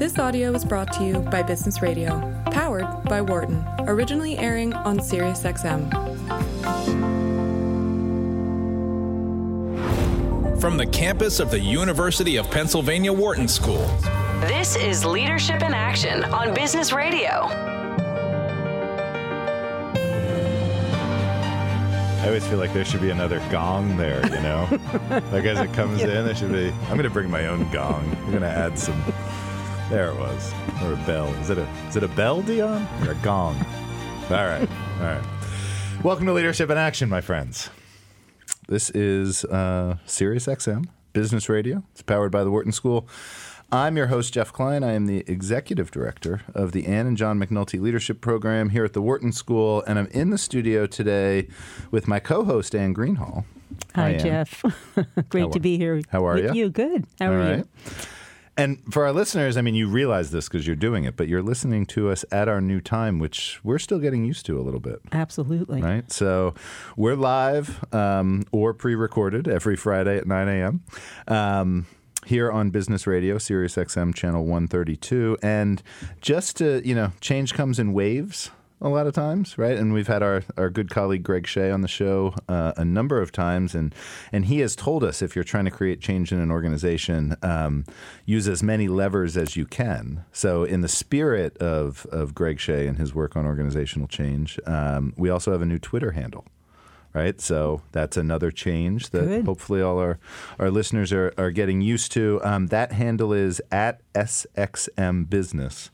[0.00, 4.98] This audio is brought to you by Business Radio, powered by Wharton, originally airing on
[4.98, 5.90] SiriusXM.
[10.58, 13.86] From the campus of the University of Pennsylvania Wharton School.
[14.40, 17.48] This is Leadership in Action on Business Radio.
[22.20, 24.66] I always feel like there should be another gong there, you know?
[25.30, 26.70] like as it comes in, there should be.
[26.84, 28.16] I'm going to bring my own gong.
[28.24, 29.02] I'm going to add some.
[29.90, 30.52] There it was.
[30.84, 31.26] Or a bell.
[31.40, 32.86] Is it a is it a bell, Dion?
[33.04, 33.56] Or a gong?
[34.30, 34.68] All right.
[35.00, 35.24] All right.
[36.04, 37.70] Welcome to Leadership in Action, my friends.
[38.68, 41.82] This is uh, Sirius XM Business Radio.
[41.92, 43.08] It's powered by the Wharton School.
[43.72, 44.82] I'm your host, Jeff Klein.
[44.84, 48.92] I am the executive director of the Ann and John McNulty Leadership Program here at
[48.92, 51.48] the Wharton School, and I'm in the studio today
[51.90, 53.44] with my co-host Anne Greenhalgh.
[53.96, 54.18] Hi, Anne.
[54.20, 54.62] Jeff.
[55.28, 56.00] Great How to are- be here.
[56.10, 56.64] how are with you?
[56.64, 56.70] you?
[56.70, 57.06] Good.
[57.20, 57.58] How All are right.
[57.58, 57.68] you?
[58.56, 61.42] And for our listeners, I mean, you realize this because you're doing it, but you're
[61.42, 64.80] listening to us at our new time, which we're still getting used to a little
[64.80, 65.00] bit.
[65.12, 65.80] Absolutely.
[65.80, 66.10] Right.
[66.12, 66.54] So
[66.96, 70.82] we're live um, or pre recorded every Friday at 9 a.m.
[71.28, 71.86] Um,
[72.26, 75.38] here on Business Radio, Sirius XM channel 132.
[75.42, 75.82] And
[76.20, 79.76] just to, you know, change comes in waves a lot of times, right?
[79.76, 83.20] And we've had our, our good colleague Greg Shea on the show uh, a number
[83.20, 83.94] of times, and
[84.32, 87.84] and he has told us if you're trying to create change in an organization, um,
[88.24, 90.24] use as many levers as you can.
[90.32, 95.12] So, in the spirit of of Greg Shea and his work on organizational change, um,
[95.16, 96.46] we also have a new Twitter handle.
[97.12, 99.44] Right, so that's another change that Good.
[99.44, 100.20] hopefully all our,
[100.60, 102.40] our listeners are, are getting used to.
[102.44, 105.90] Um, that handle is at SXM Business,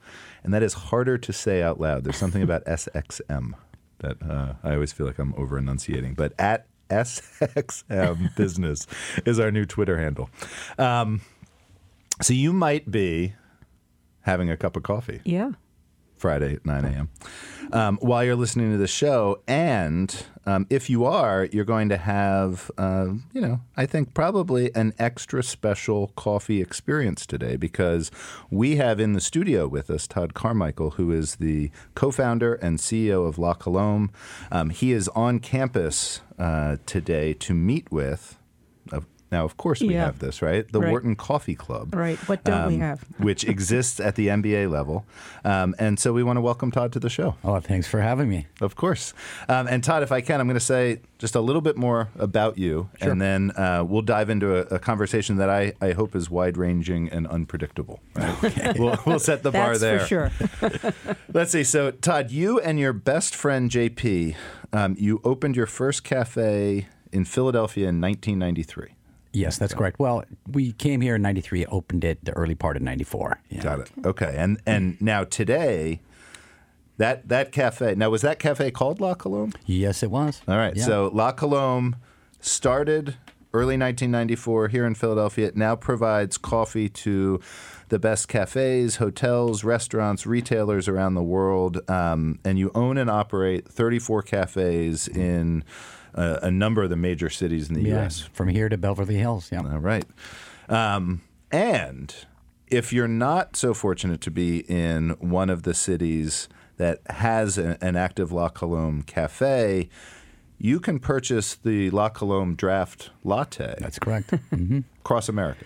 [0.47, 2.05] and that is harder to say out loud.
[2.05, 3.55] There's something about SXM
[3.99, 8.87] that uh, I always feel like I'm over enunciating, but at SXM Business
[9.27, 10.31] is our new Twitter handle.
[10.79, 11.21] Um,
[12.23, 13.35] so you might be
[14.21, 15.21] having a cup of coffee.
[15.25, 15.51] Yeah.
[16.17, 17.09] Friday at 9 a.m.
[17.73, 19.41] Um, while you're listening to the show.
[19.47, 24.75] And um, if you are, you're going to have, uh, you know, I think probably
[24.75, 28.11] an extra special coffee experience today because
[28.51, 32.79] we have in the studio with us Todd Carmichael, who is the co founder and
[32.79, 34.11] CEO of La Colombe.
[34.53, 38.39] Um, he is on campus uh, today to meet with.
[39.33, 40.05] Now, of course, we Yeah.
[40.07, 40.71] have this, right?
[40.71, 40.91] The Right.
[40.91, 42.17] Wharton Coffee Club Right.
[42.29, 43.01] What don't we um, have?
[43.19, 45.05] which exists at the MBA level.
[45.45, 48.29] Um, and so we want to welcome Todd to the show, Oh, thanks for having
[48.29, 48.47] me.
[48.61, 49.13] of course.
[49.49, 52.09] Um, and Todd, if I can, I'm going to say just a little bit more
[52.19, 56.15] about you, and then uh, we'll dive into a, a conversation that I, I hope
[56.15, 58.01] is wide ranging and unpredictable.
[58.15, 58.77] Right?
[58.79, 60.01] we'll, we'll set the bar That's there.
[60.01, 61.15] for sure.
[61.33, 61.65] Let's see.
[61.65, 64.37] So, Todd, you and your best friend JP,
[64.73, 68.96] um, you opened your first cafe in Philadelphia in 1993.
[69.37, 69.99] Yes, that's correct.
[69.99, 73.39] Well, we came here in 93, opened it the early part of 94.
[73.51, 73.63] Yeah.
[73.63, 73.91] Got it.
[74.05, 74.35] Okay.
[74.37, 76.01] And and now today,
[76.97, 77.95] that that cafe.
[77.95, 79.53] Now was that cafe called La Colombe?
[79.67, 80.41] Yes, it was.
[80.49, 80.75] All right.
[80.75, 80.85] Yeah.
[80.85, 81.97] So La Colombe
[82.41, 83.17] started
[83.53, 85.49] early 1994 here in Philadelphia.
[85.49, 87.41] It now provides coffee to
[87.89, 91.89] the best cafes, hotels, restaurants, retailers around the world.
[91.89, 95.63] Um, and you own and operate 34 cafes in
[96.17, 98.21] uh, a number of the major cities in the yeah, U.S.
[98.33, 99.51] from here to Beverly Hills.
[99.53, 99.61] Yeah.
[99.61, 100.05] All right.
[100.69, 101.23] Um,
[101.53, 102.15] and
[102.69, 107.79] if you're not so fortunate to be in one of the cities that has a-
[107.81, 109.89] an active La Colombe cafe,
[110.59, 114.31] you can purchase the La Colombe Draft Latte That's correct.
[114.51, 115.65] hmm across America.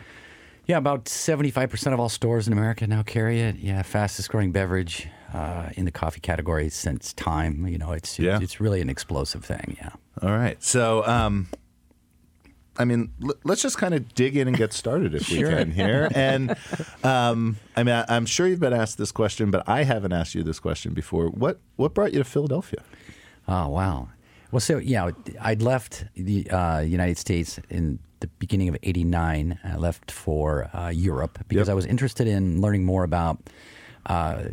[0.66, 3.56] Yeah, about 75% of all stores in America now carry it.
[3.56, 7.66] Yeah, fastest growing beverage uh, in the coffee category since time.
[7.66, 8.38] You know, it's Yeah.
[8.42, 9.76] it's really an explosive thing.
[9.80, 9.90] Yeah.
[10.22, 10.62] All right.
[10.62, 11.48] So, um,
[12.76, 15.70] I mean, l- let's just kind of dig in and get started if we can
[15.70, 16.08] here.
[16.14, 16.56] And
[17.04, 20.34] um, I mean, I- I'm sure you've been asked this question, but I haven't asked
[20.34, 21.28] you this question before.
[21.28, 22.82] What what brought you to Philadelphia?
[23.48, 24.08] Oh wow.
[24.52, 25.10] Well, so yeah,
[25.40, 29.58] I'd left the uh, United States in the beginning of '89.
[29.62, 31.72] I left for uh, Europe because Yep.
[31.72, 33.38] I was interested in learning more about
[34.06, 34.44] uh,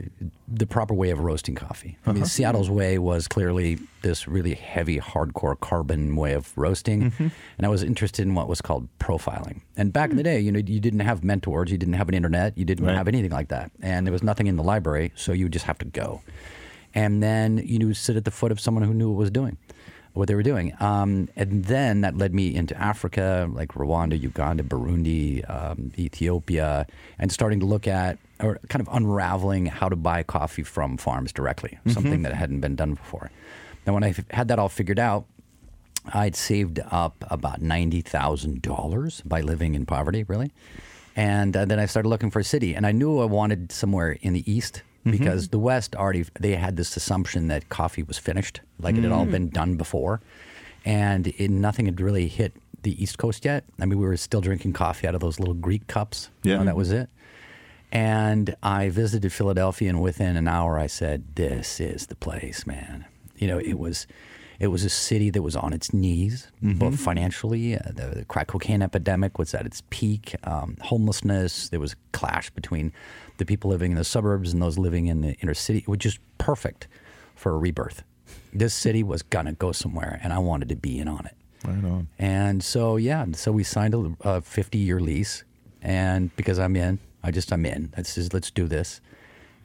[0.47, 1.97] the proper way of roasting coffee.
[2.05, 7.65] I mean, Seattle's way was clearly this really heavy, hardcore carbon way of roasting, and
[7.65, 9.61] I was interested in what was called profiling.
[9.77, 12.15] And back in the day, you know, you didn't have mentors, you didn't have an
[12.15, 12.95] internet, you didn't Right.
[12.95, 15.65] have anything like that, and there was nothing in the library, so you would just
[15.65, 16.21] have to go.
[16.94, 19.57] And then you know sit at the foot of someone who knew what was doing
[20.13, 20.73] what they were doing.
[20.79, 26.88] Um, and then that led me into africa like rwanda uganda burundi um, ethiopia
[27.19, 31.31] and starting to look at or kind of unraveling how to buy coffee from farms
[31.31, 31.89] directly mm-hmm.
[31.92, 33.31] something that hadn't been done before
[33.86, 35.25] now when I had that all figured out
[36.13, 40.51] I'd saved up about ninety thousand dollars by living in poverty, really,
[41.16, 44.18] And uh, then I started looking for a city, and I knew I wanted somewhere
[44.22, 45.12] in the east mm-hmm.
[45.12, 49.12] because the west already they had this assumption that coffee was finished, like it had
[49.12, 49.31] all mm.
[49.31, 50.22] been done before,
[50.86, 53.66] and it, nothing had really hit the east coast yet.
[53.80, 56.30] I mean, we were still drinking coffee out of those little Greek cups.
[56.44, 56.60] you Yeah.
[56.60, 57.10] know, that was it.
[57.92, 63.06] And I visited Philadelphia, and within an hour, I said, "This is the place, man."
[63.38, 64.07] You know, it was,
[64.60, 67.75] it was a city that was on its knees, both financially.
[67.75, 70.36] Uh, the, the crack cocaine epidemic was at its peak.
[70.44, 71.69] Um, homelessness.
[71.69, 72.92] There was a clash between
[73.38, 75.80] the people living in the suburbs and those living in the inner city.
[75.80, 76.88] It was just perfect
[77.36, 78.04] for a rebirth.
[78.51, 81.36] This city was gonna go somewhere, and I wanted to be in on it.
[81.63, 82.07] Right on.
[82.19, 85.44] And so yeah, so we signed a, a 50 year lease,
[85.81, 87.94] and because I'm in, I just I'm in.
[87.98, 89.02] Let's just let's do this.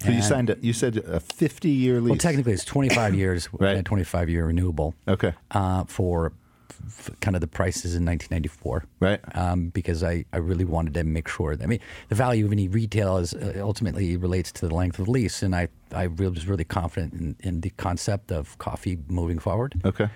[0.01, 0.51] So you signed.
[0.51, 2.11] A, you said a fifty-year lease.
[2.11, 3.77] Well, technically, it's 25 years, Right.
[3.77, 4.95] a 25 year renewable.
[5.07, 5.33] Okay.
[5.53, 6.33] Uh, for
[6.71, 8.85] f- kind of the prices in 1994.
[8.99, 9.21] Right.
[9.37, 11.55] Um, because I, I really wanted to make sure.
[11.55, 11.79] That, I mean,
[12.09, 15.41] the value of any retail is uh, ultimately relates to the length of the lease,
[15.41, 19.81] and I I was really confident in, in the concept of coffee moving forward.
[19.85, 20.09] Okay.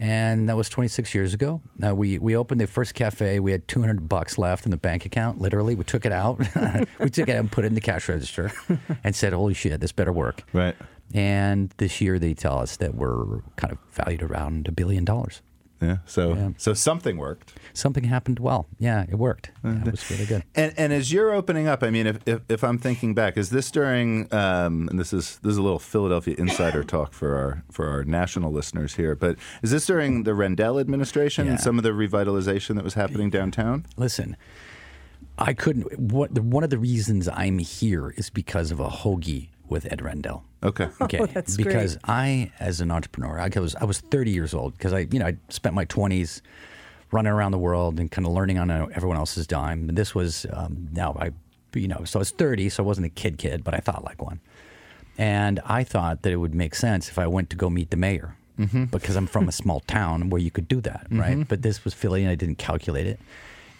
[0.00, 1.60] And that was 26 years ago.
[1.76, 3.40] Now we, we opened the first cafe.
[3.40, 5.40] We had 200 bucks left in the bank account.
[5.40, 6.38] Literally, we took it out.
[7.00, 8.52] we took it out and put it in the cash register,
[9.04, 10.76] and said, "Holy shit, this better work." Right.
[11.12, 15.42] And this year they tell us that we're kind of valued around a billion dollars.
[15.80, 15.98] Yeah.
[16.06, 16.50] So Yeah.
[16.56, 17.52] so something worked.
[17.72, 18.66] Something happened well.
[18.78, 19.50] Yeah, it worked.
[19.64, 20.42] Yeah, it was really good.
[20.54, 23.50] And and as you're opening up, I mean, if if, if I'm thinking back, is
[23.50, 24.32] this during?
[24.34, 28.02] Um, and this is this is a little Philadelphia insider talk for our for our
[28.04, 29.14] national listeners here.
[29.14, 33.30] But is this during the Rendell administration and some of the revitalization that was happening
[33.30, 33.84] downtown?
[33.96, 34.36] Listen,
[35.38, 35.98] I couldn't.
[35.98, 40.44] What one of the reasons I'm here is because of a hoagie with Ed Rendell.
[40.62, 40.88] Okay.
[41.00, 41.66] Okay, Oh, that's great.
[41.68, 45.18] because I, as an entrepreneur, I was I was 30 years old because I, you
[45.18, 46.40] know, I spent my 20s
[47.10, 49.88] running around the world and kind of learning on uh, everyone else's dime.
[49.88, 51.30] And this was um, now I,
[51.74, 54.04] you know, so I was 30, so I wasn't a kid kid, but I thought
[54.04, 54.40] like one.
[55.16, 57.96] And I thought that it would make sense if I went to go meet the
[57.96, 58.34] mayor
[58.90, 61.46] because I'm from a small town where you could do that, right?
[61.48, 63.20] But this was Philly and I didn't calculate it.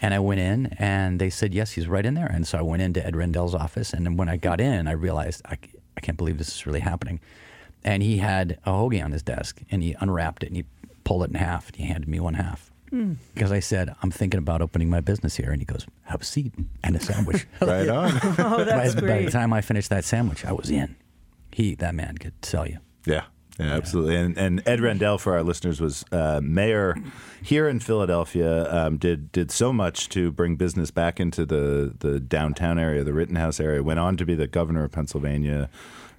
[0.00, 2.26] And I went in and they said, yes, he's right in there.
[2.26, 3.92] And so I went into Ed Rendell's office.
[3.92, 5.58] And then when I got in, I realized I,
[5.98, 7.18] I can't believe this is really happening.
[7.82, 10.64] And he had a hoagie on his desk and he unwrapped it and he
[11.02, 12.70] pulled it in half and he handed me one half.
[12.90, 13.14] Hmm.
[13.34, 15.50] Because I said, I'm thinking about opening my business here.
[15.50, 16.54] And he goes, have a seat
[16.84, 17.46] and a sandwich.
[17.60, 18.12] Right on.
[18.38, 20.94] Oh, that's by, by the time I finished that sandwich, I was in.
[21.50, 22.78] He, that man, could sell you.
[23.04, 23.24] Yeah.
[23.58, 24.14] Yeah, absolutely.
[24.16, 26.96] And, and Ed Rendell, for our listeners, was uh, mayor
[27.42, 28.72] here in Philadelphia.
[28.72, 33.12] Um, did did so much to bring business back into the the downtown area, the
[33.12, 33.82] Rittenhouse area.
[33.82, 35.68] Went on to be the governor of Pennsylvania,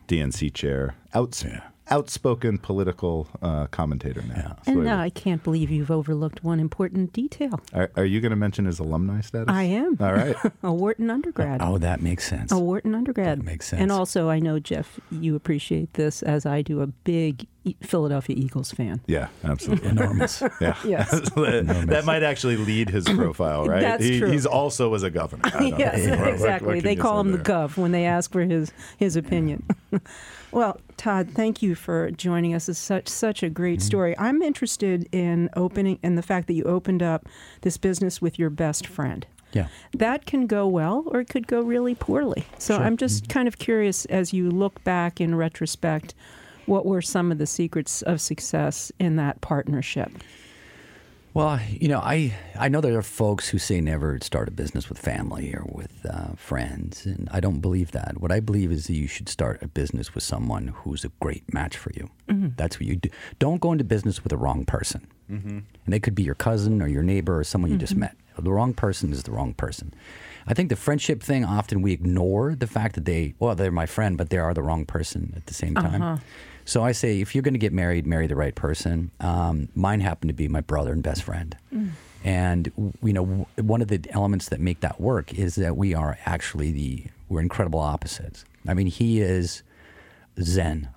[0.09, 0.95] DNC chair.
[1.13, 1.45] Outs-
[1.91, 4.57] outspoken political uh, commentator now.
[4.65, 7.61] So And uh, I can't believe you've overlooked one important detail.
[7.73, 9.47] are, are you going to mention his alumni status?
[9.49, 9.97] I am.
[9.99, 10.35] All right.
[10.63, 11.61] A Wharton undergrad.
[11.61, 12.51] Oh, that makes sense.
[12.51, 13.39] A Wharton undergrad.
[13.39, 13.81] That makes sense.
[13.81, 17.47] And also, I know, Jeff, you appreciate this as I do, a big
[17.81, 19.01] Philadelphia Eagles fan.
[19.07, 19.89] Yeah, absolutely.
[19.89, 20.41] Enormous.
[20.61, 20.75] Yeah.
[20.85, 21.11] Yes.
[21.35, 23.81] that might actually lead his profile, right?
[23.81, 24.29] That's He- true.
[24.31, 25.41] He's also was a governor.
[25.45, 25.77] I don't know.
[25.77, 26.79] yes, What- what- exactly.
[26.79, 27.43] they call say him the?
[27.43, 29.63] Gov when they ask for his his opinion.
[30.51, 32.67] well, Todd, thank you for joining us.
[32.69, 33.53] It's such such a Mm-hmm.
[33.53, 34.17] great story.
[34.17, 37.27] I'm interested in opening in the fact that you opened up
[37.61, 39.25] this business with your best friend.
[39.51, 39.67] Yeah.
[39.97, 42.45] That can go well or it could go really poorly.
[42.57, 43.31] So I'm just Mm-hmm.
[43.31, 46.13] kind of curious as you look back in retrospect,
[46.69, 50.11] what were some of the secrets of success in that partnership?
[51.33, 54.89] Well, you know, I I know there are folks who say never start a business
[54.89, 58.19] with family or with uh, friends, and I don't believe that.
[58.19, 61.53] What I believe is that you should start a business with someone who's a great
[61.53, 62.09] match for you.
[62.29, 62.49] Mm-hmm.
[62.55, 63.09] That's what you do.
[63.37, 65.49] Don't go into business with the wrong person, mm-hmm.
[65.49, 68.01] and they could be your cousin or your neighbor or someone you just mm-hmm.
[68.01, 68.15] met.
[68.37, 69.93] The wrong person is the wrong person.
[70.47, 73.85] I think the friendship thing often we ignore the fact that they well they're my
[73.85, 76.01] friend, but they are the wrong person at the same time.
[76.01, 76.17] Uh-huh.
[76.69, 79.09] So I say, if you're going to get married, marry the right person.
[79.19, 81.57] Um, mine happened to be my brother and best friend,
[82.23, 82.71] and
[83.01, 86.19] you know, w- one of the elements that make that work is that we are
[86.27, 88.45] actually the we're incredible opposites.
[88.67, 89.63] I mean, he is
[90.39, 90.89] Zen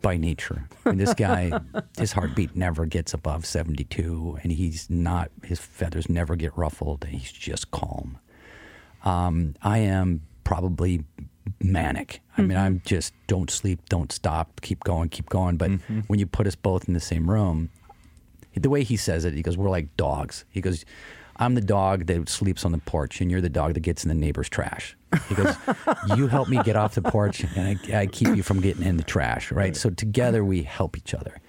[0.00, 0.66] by nature.
[0.84, 1.52] And this guy,
[1.96, 7.04] his heartbeat never gets above 72, and he's not his feathers never get ruffled.
[7.04, 8.18] And he's just calm.
[9.04, 11.04] Um, I am probably
[11.60, 12.20] manic.
[12.36, 12.58] I mean, mm-hmm.
[12.58, 15.56] I'm just don't sleep, don't stop, keep going, keep going.
[15.56, 16.00] But mm-hmm.
[16.00, 17.70] when you put us both in the same room,
[18.54, 20.84] the way he says it, he goes, "We're like dogs." He goes,
[21.36, 24.08] "I'm the dog that sleeps on the porch, and you're the dog that gets in
[24.08, 24.96] the neighbor's trash."
[25.28, 25.54] He goes,
[26.16, 28.96] "You help me get off the porch, and I, I keep you from getting in
[28.96, 29.76] the trash." Right?
[29.76, 31.40] So together we help each other.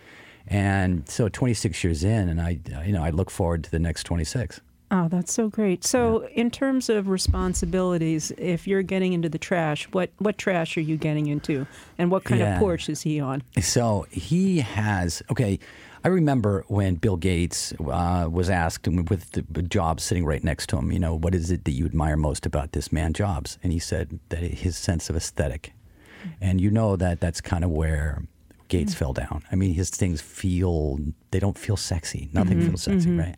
[0.48, 4.04] And so 26 years in, and I, you know, I look forward to the next
[4.04, 4.60] 26.
[4.96, 5.84] Oh, that's so great.
[5.84, 10.82] So, in terms of responsibilities, if you're getting into the trash, what what trash are
[10.82, 11.66] you getting into,
[11.98, 12.54] and what kind Yeah.
[12.54, 13.42] of porch is he on?
[13.60, 15.58] So he has okay.
[16.06, 20.78] I remember when Bill Gates uh, was asked with the Jobs sitting right next to
[20.78, 23.58] him, you know, what is it that you admire most about this man Jobs?
[23.64, 25.74] And he said that his sense of aesthetic.
[26.20, 26.30] Mm-hmm.
[26.42, 28.22] And you know that that's kind of where
[28.68, 28.98] Gates mm.
[28.98, 29.44] fell down.
[29.52, 31.00] I mean, his things feel
[31.32, 32.30] they don't feel sexy.
[32.34, 32.70] Nothing mm-hmm.
[32.70, 33.20] feels sexy, mm-hmm.
[33.20, 33.36] right?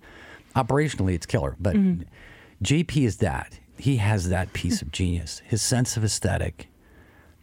[0.55, 2.03] Operationally, it's killer, but mm-hmm.
[2.63, 3.59] JP is that.
[3.77, 5.41] He has that piece of genius.
[5.45, 6.69] His sense of aesthetic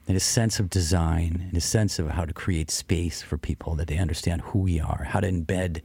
[0.06, 3.74] and his sense of design and his sense of how to create space for people
[3.76, 5.82] that they understand who we are, how to embed,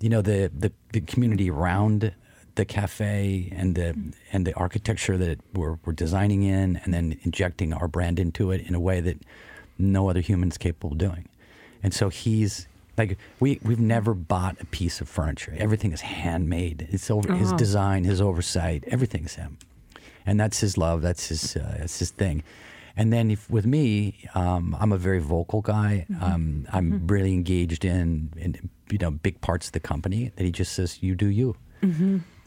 [0.00, 2.14] you know, the the, the community around
[2.54, 4.10] the cafe and the mm-hmm.
[4.32, 8.60] and the architecture that we're, we're designing in, and then injecting our brand into it
[8.66, 9.18] in a way that
[9.78, 11.28] no other human's capable of doing.
[11.82, 15.54] And so he's like we we've never bought a piece of furniture.
[15.58, 16.88] Everything is handmade.
[16.90, 19.58] It's over his design, his oversight, everything's him,
[20.26, 21.02] and that's his love.
[21.02, 22.42] That's his uh, that's his thing.
[22.94, 26.04] And then if, with me, um, I'm a very vocal guy.
[26.20, 30.50] Um, I'm really engaged in, in you know big parts of the company that he
[30.50, 31.56] just says you do you.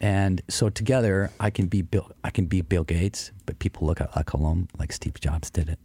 [0.02, 2.12] And so together, I can be Bill.
[2.24, 5.68] I can be Bill Gates, but people look at La Colombe like Steve Jobs did
[5.70, 5.80] it.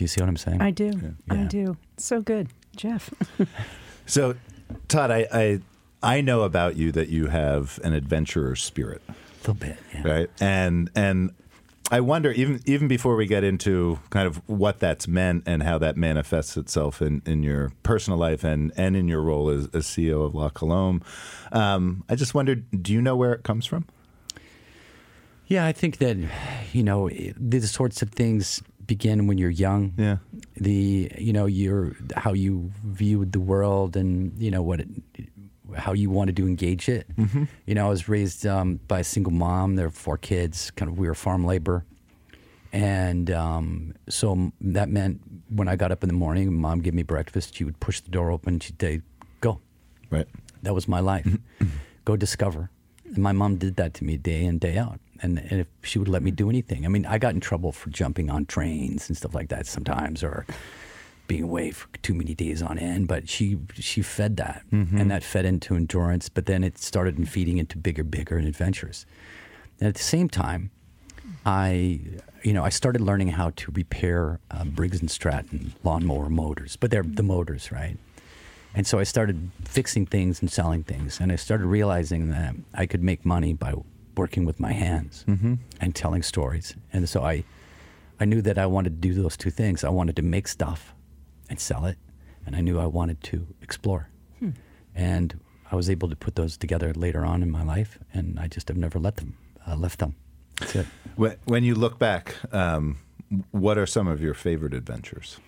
[0.00, 0.62] Do you see what I'm saying?
[0.62, 1.14] I do.
[1.28, 1.44] I Yeah.
[1.48, 1.76] do.
[1.98, 3.10] So good, Jeff.
[4.06, 4.34] So,
[4.88, 5.60] Todd, I, I
[6.02, 9.76] I know about you that you have an adventurer spirit, a little bit.
[9.94, 10.08] Yeah.
[10.08, 10.30] right?
[10.40, 11.30] And and
[11.92, 15.76] I wonder even even before we get into kind of what that's meant and how
[15.78, 19.84] that manifests itself in, in your personal life and, and in your role as, as
[19.86, 21.02] CEO of La Colombe,
[21.52, 23.84] um, I just wondered, do you know where it comes from?
[25.46, 26.16] Yeah, I think that
[26.72, 29.94] you know it- these sorts of things begin when you're young.
[29.96, 30.16] Yeah.
[30.56, 34.88] The you know your how you viewed the world and you know what it,
[35.76, 37.06] how you wanted to engage it.
[37.16, 37.44] Mm-hmm.
[37.66, 39.76] You know, I was raised um, by a single mom.
[39.76, 40.72] There were four kids.
[40.72, 41.84] Kind of we were farm labor,
[42.72, 47.04] and um, so that meant when I got up in the morning, mom gave me
[47.04, 47.54] breakfast.
[47.54, 48.58] She would push the door open.
[48.58, 49.02] She'd say,
[49.40, 49.60] "Go."
[50.10, 50.26] Right.
[50.64, 51.28] That was my life.
[52.04, 52.70] Go discover.
[53.04, 54.98] And my mom did that to me day in, day out.
[55.22, 57.72] And, and if she would let me do anything, I mean, I got in trouble
[57.72, 60.46] for jumping on trains and stuff like that sometimes, or
[61.26, 63.06] being away for too many days on end.
[63.06, 64.64] But she she fed that,
[64.98, 66.28] and that fed into endurance.
[66.28, 69.06] But then it started in feeding into bigger, bigger adventures.
[69.78, 70.70] And at the same time,
[71.44, 72.00] I,
[72.42, 76.90] you know, I started learning how to repair uh, Briggs and Stratton lawnmower motors, but
[76.90, 77.96] they're the motors, right?
[78.74, 82.86] And so I started fixing things and selling things, and I started realizing that I
[82.86, 83.74] could make money by
[84.16, 85.24] working with my hands
[85.80, 86.74] and telling stories.
[86.92, 87.44] And so I,
[88.18, 89.84] I knew that I wanted to do those two things.
[89.84, 90.94] I wanted to make stuff
[91.48, 91.98] and sell it,
[92.46, 94.08] and I knew I wanted to explore.
[94.94, 95.40] And
[95.72, 98.68] I was able to put those together later on in my life, and I just
[98.68, 99.36] have never let them
[99.66, 100.14] uh, left them.
[100.58, 100.86] That's it.
[101.16, 102.98] When, when you look back, um,
[103.52, 105.38] what are some of your favorite adventures?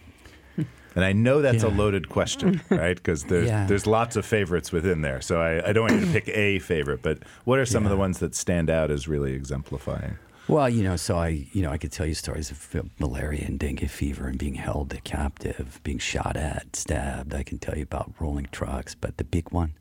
[0.95, 2.97] And I know that's a loaded question, right?
[2.97, 3.67] Because there's Yeah.
[3.67, 5.21] there's lots of favorites within there.
[5.21, 7.91] So I, I don't want you to pick a favorite, but what are some of
[7.91, 10.17] the ones that stand out as really exemplifying?
[10.49, 13.59] Well, you know, so I, you know, I could tell you stories of malaria and
[13.59, 17.33] dengue fever and being held captive, being shot at, stabbed.
[17.33, 19.75] I can tell you about rolling trucks, but the big one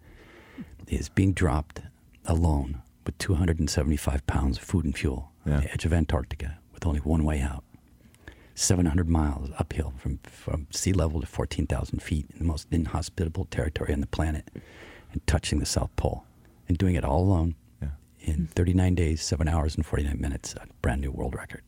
[0.87, 1.81] is being dropped
[2.25, 6.99] alone with 275 pounds of food and fuel on the edge of Antarctica with only
[6.99, 7.63] one way out.
[8.55, 13.93] 700 miles uphill from, from sea level to 14,000 feet in the most inhospitable territory
[13.93, 14.47] on the planet
[15.11, 16.25] and touching the South Pole
[16.67, 17.89] and doing it all alone Yeah.
[18.21, 21.63] in 39 days, 7 hours, and 49 minutes, a brand new world record.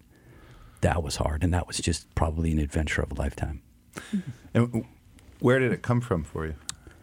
[0.82, 3.62] That was hard, and that was just probably an adventure of a lifetime.
[4.54, 4.86] And
[5.40, 6.54] where did it come from for you?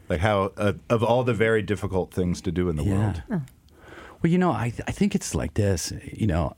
[0.08, 3.22] Like how uh, of all the very difficult things to do in the world?
[3.28, 5.92] Well, you know, I I think it's like this.
[6.12, 6.54] You know,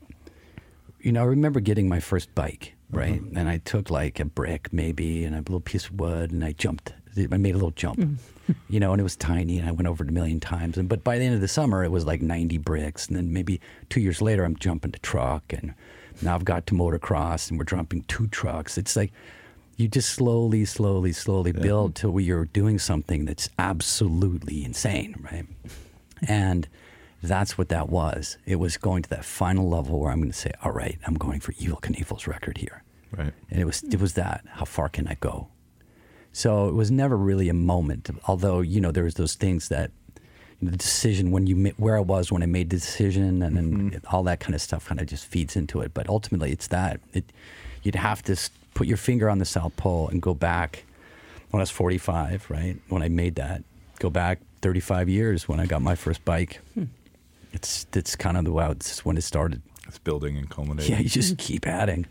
[0.99, 3.21] you know, I remember getting my first bike, right?
[3.21, 3.37] Mm-hmm.
[3.37, 6.53] And I took like a brick, maybe, and a little piece of wood, and I
[6.53, 6.93] jumped.
[7.17, 8.17] I made a little jump, mm.
[8.69, 10.77] you know, and it was tiny, and I went over it a million times.
[10.77, 13.33] And but by the end of the summer, it was like ninety bricks, and then
[13.33, 15.73] maybe two years later, I'm jumping to truck, and
[16.21, 18.77] now I've got to motocross, and we're jumping two trucks.
[18.77, 19.11] It's like
[19.77, 25.45] you just slowly, slowly, slowly build till you're doing something that's absolutely insane, right?
[26.25, 26.69] And
[27.27, 28.37] that's what that was.
[28.45, 31.15] It was going to that final level where I'm going to say, "All right, I'm
[31.15, 33.33] going for Evel Knievel's record here," Right.
[33.49, 34.43] and it was it was that.
[34.47, 35.47] How far can I go?
[36.31, 38.09] So it was never really a moment.
[38.27, 39.91] Although you know there was those things that
[40.59, 43.55] you know, the decision when you where I was when I made the decision, and
[43.55, 44.15] then mm-hmm.
[44.15, 45.93] all that kind of stuff kind of just feeds into it.
[45.93, 47.25] But ultimately, it's that it,
[47.83, 48.35] you'd have to
[48.73, 50.83] put your finger on the South Pole and go back
[51.51, 52.77] when I was 45, right?
[52.89, 53.63] When I made that,
[53.99, 56.85] go back 35 years when I got my first bike hmm.
[57.53, 58.71] It's it's kind of the wow.
[58.71, 59.61] It's when it started.
[59.87, 60.91] It's building and culminating.
[60.91, 62.07] Yeah, you just keep adding.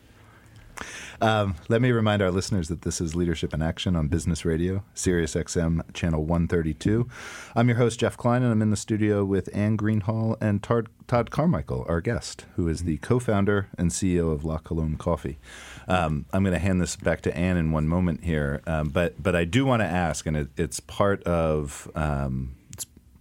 [1.20, 4.82] Um, let me remind our listeners that this is Leadership in Action on Business Radio,
[4.94, 7.08] Sirius XM Channel 132.
[7.54, 10.88] I'm your host, Jeff Klein, and I'm in the studio with Anne Greenhalgh and Todd,
[11.06, 15.38] Todd Carmichael, our guest, who is the co founder and CEO of La Colombe Coffee.
[15.86, 19.22] Um, I'm going to hand this back to Anne in one moment here, um, but,
[19.22, 21.90] but I do want to ask, and it, it's part of.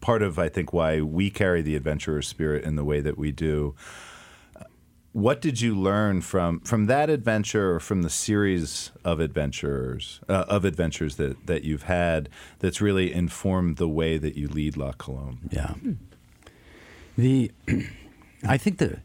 [0.02, 3.32] Part of, I think, why we carry the adventurer spirit in the way that we
[3.32, 3.76] do
[5.14, 10.46] what did you learn from from that adventure or from the series of adventures uh,
[10.48, 12.30] of adventures that that you've had
[12.60, 15.50] that's really informed the way that you lead La Colombe?
[15.52, 15.74] Yeah.
[17.18, 17.52] The
[18.48, 19.02] I think the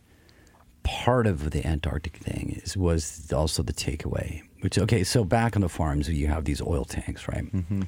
[0.85, 4.43] part of the Antarctic thing is was also the takeaway.
[4.61, 7.53] Which okay, so back on the farms you have these oil tanks, right?
[7.53, 7.83] Mm-hmm.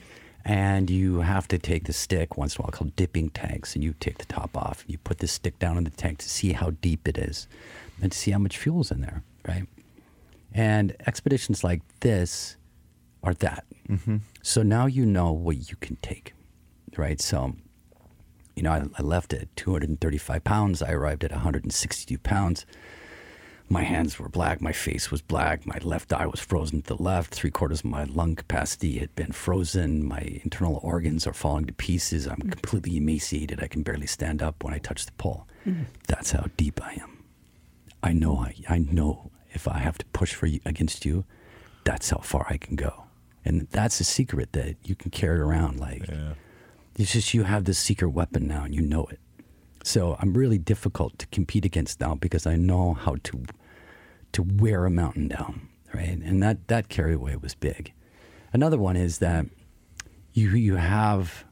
[0.49, 3.85] And you have to take the stick once in a while called dipping tanks, and
[3.85, 4.81] you take the top off.
[4.83, 7.47] And you put the stick down in the tank to see how deep it is
[8.01, 9.65] and to see how much fuel's in there, right?
[10.55, 12.57] And expeditions like this
[13.23, 13.67] are that.
[13.91, 14.17] Mm-hmm.
[14.43, 16.33] So now you know what you can take,
[16.97, 17.21] right?
[17.21, 17.55] So,
[18.57, 20.81] you know, I, I, left at 235 pounds.
[20.81, 22.65] I arrived at 162 pounds.
[23.71, 24.63] My hands were black.
[24.63, 25.67] My face was black.
[25.67, 27.35] My left eye was frozen to the left.
[27.35, 30.07] Three quarters of my lung capacity had been frozen.
[30.07, 32.27] My internal organs are falling to pieces.
[32.27, 32.51] I'm mm-hmm.
[32.51, 33.63] completely emaciated.
[33.63, 35.47] I can barely stand up when I touch the pole.
[35.67, 35.83] Mm-hmm.
[36.07, 37.25] That's how deep I am.
[38.03, 41.25] I know I, I know if I have to push for you against you,
[41.85, 43.05] that's how far I can go.
[43.45, 45.79] And that's a secret that you can carry around.
[45.79, 46.35] Like yeah.
[46.97, 49.21] it's just you have this secret weapon now and you know it.
[49.85, 53.45] So I'm really difficult to compete against now because I know how to
[54.33, 56.09] to wear a mountain down, right?
[56.09, 57.93] And that that carry-away was big.
[58.53, 59.47] Another one is that
[60.33, 61.45] you you have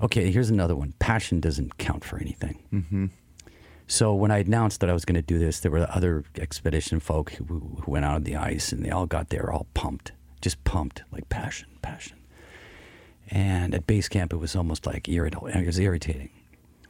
[0.00, 0.30] okay.
[0.30, 0.94] Here's another one.
[0.98, 2.62] Passion doesn't count for anything.
[2.72, 3.06] Mm-hmm.
[3.86, 7.00] So when I announced that I was going to do this, there were other expedition
[7.00, 10.12] folk who, who went out on the ice, and they all got there all pumped,
[10.40, 12.16] just pumped, like passion, passion.
[13.30, 15.48] And at base camp, it was almost like irritable.
[15.48, 16.30] It was irritating.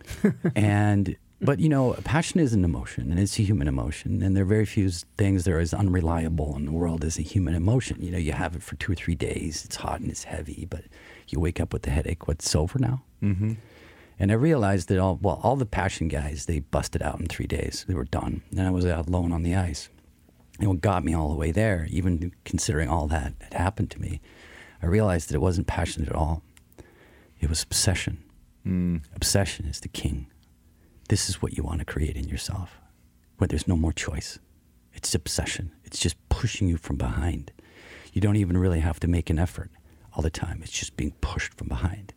[0.55, 4.23] and but you know, passion is an emotion, and it's a human emotion.
[4.23, 7.23] And there are very few things that are as unreliable in the world as a
[7.23, 8.03] human emotion.
[8.03, 9.65] You know, you have it for two or three days.
[9.65, 10.85] It's hot and it's heavy, but
[11.29, 12.29] you wake up with a headache.
[12.29, 13.03] What's over now?
[13.23, 13.55] Mm-hmm.
[14.19, 17.47] And I realized that all well, all the passion guys they busted out in three
[17.47, 17.85] days.
[17.89, 19.89] They were done, and I was out alone on the ice.
[20.61, 24.01] And what got me all the way there, even considering all that had happened to
[24.01, 24.21] me,
[24.81, 26.43] I realized that it wasn't passion at all.
[27.41, 28.23] It was obsession.
[28.65, 29.03] Mm.
[29.17, 30.29] Obsession is the king.
[31.09, 32.81] This is what you want to create in yourself,
[33.39, 34.39] where there's no more choice.
[34.93, 35.73] It's obsession.
[35.85, 37.53] It's just pushing you from behind.
[38.13, 39.71] You don't even really have to make an effort
[40.15, 40.61] all the time.
[40.63, 42.15] It's just being pushed from behind.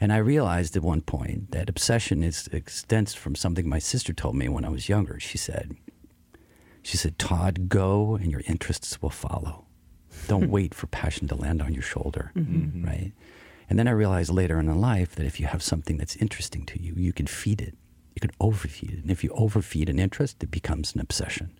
[0.00, 4.34] And I realized at one point that obsession is extends from something my sister told
[4.34, 5.20] me when I was younger.
[5.20, 5.76] She said,
[6.82, 9.66] she said, Todd, go and your interests will follow.
[10.26, 12.86] Don't wait for passion to land on your shoulder, mm-hmm.
[12.86, 13.12] right?
[13.68, 16.82] And then I realized later in life that if you have something that's interesting to
[16.82, 17.76] you, you can feed it.
[18.22, 18.98] You can overfeed it.
[19.00, 21.50] And if you overfeed an interest, it becomes an obsession.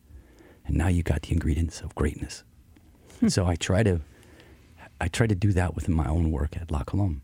[0.67, 2.45] And now you got the ingredients of greatness.
[3.21, 3.29] Hmm.
[3.29, 4.01] so I try to
[5.01, 7.23] I try to do that within my own work at La Colombe.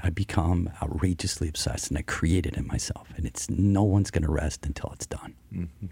[0.00, 3.08] I become outrageously obsessed and I create it in myself.
[3.16, 5.34] And it's no one's going to rest until it's done.
[5.52, 5.86] Mm-hmm.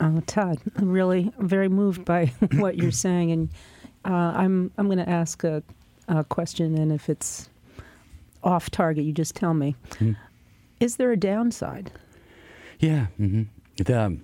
[0.00, 3.30] Uh, Todd, I'm really very moved by what you're saying.
[3.30, 3.50] And
[4.04, 5.62] uh, I'm, I'm going to ask a,
[6.08, 7.48] a, question, and if it's
[8.42, 9.76] off target, you just tell me.
[9.90, 10.12] Mm-hmm.
[10.82, 11.92] Is there a downside?
[12.78, 13.06] Yeah.
[13.20, 13.42] Mm-hmm.
[13.82, 14.18] The,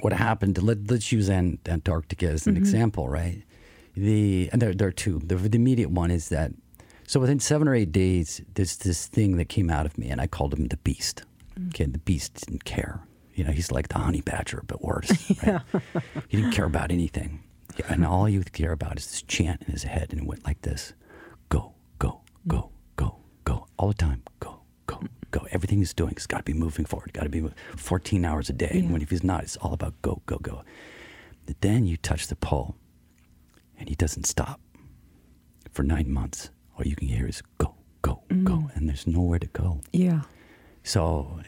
[0.00, 2.62] what happened, let, us use Antarctica as an mm-hmm.
[2.62, 3.42] example, right?
[3.94, 5.20] The, and there, there are two.
[5.20, 6.52] The, the immediate one is that
[7.06, 10.20] so within seven or eight days, there's this thing that came out of me, and
[10.20, 11.22] I called him the Beast.
[11.58, 11.68] Mm.
[11.68, 13.00] Okay, the Beast didn't care.
[13.34, 15.10] You know, he's like the honey badger, but worse.
[15.46, 15.60] Right?
[16.28, 17.42] he didn't care about anything,
[17.88, 20.46] and all he would care about is this chant in his head, and it went
[20.46, 20.94] like this:
[21.48, 24.22] "Go, go, go, go, go, all the time.
[24.40, 25.02] Go, go,
[25.38, 25.46] go.
[25.50, 27.12] Everything he's doing has got to be moving forward.
[27.12, 27.44] Got to be
[27.76, 28.70] 14 hours a day.
[28.72, 28.80] Yeah.
[28.80, 30.64] And when if he's not, it's all about go, go, go.
[31.46, 32.76] But then you touch the pole,
[33.78, 34.60] and he doesn't stop
[35.70, 38.44] for nine months all you can hear is go, go, mm.
[38.44, 39.80] go, and there's nowhere to go.
[39.92, 40.22] Yeah.
[40.82, 41.40] So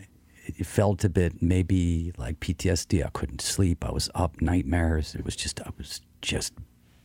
[0.45, 3.05] it felt a bit maybe like PTSD.
[3.05, 3.85] I couldn't sleep.
[3.85, 5.15] I was up nightmares.
[5.15, 6.53] It was just I was just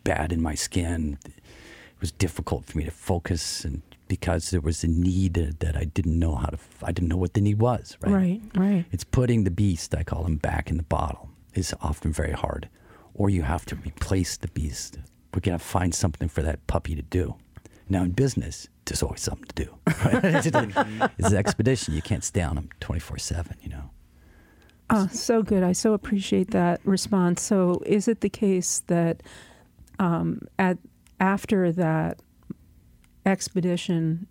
[0.03, 1.17] bad in my skin.
[1.25, 1.41] It
[1.99, 6.19] was difficult for me to focus, and because there was a need that I didn't
[6.19, 6.57] know how to.
[6.83, 7.97] I didn't know what the need was.
[8.01, 8.11] Right.
[8.11, 8.41] Right.
[8.53, 8.85] Right.
[8.91, 9.95] It's putting the beast.
[9.95, 11.29] I call him back in the bottle.
[11.53, 12.67] Is often very hard,
[13.13, 14.99] or you have to replace the beast.
[15.33, 17.35] We're gonna find something for that puppy to do.
[17.87, 19.75] Now, in business, there's always something to do.
[19.87, 21.93] it's an expedition.
[21.93, 23.91] You can't stay on them 24 7, you know.
[24.89, 25.63] Oh, so good.
[25.63, 27.41] I so appreciate that response.
[27.41, 29.23] So, is it the case that
[29.99, 30.79] um, at
[31.21, 32.19] after that
[33.25, 34.27] expedition,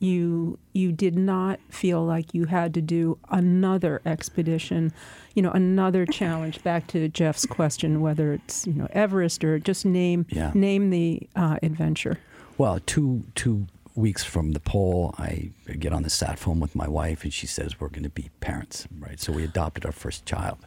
[0.00, 4.92] you you did not feel like you had to do another expedition,
[5.34, 6.62] you know, another challenge?
[6.62, 10.50] Back to Jeff's question, whether it's you know Everest or just name Yeah.
[10.54, 12.18] name the uh, adventure.
[12.58, 16.88] Well, two two weeks from the pole, I get on the sat phone with my
[16.88, 19.20] wife, and she says we're going to be parents, right?
[19.20, 20.58] So we adopted our first child,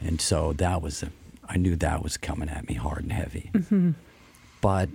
[0.00, 1.10] and so that was a,
[1.48, 3.50] I knew that was coming at me hard and heavy.
[4.60, 4.92] But uh,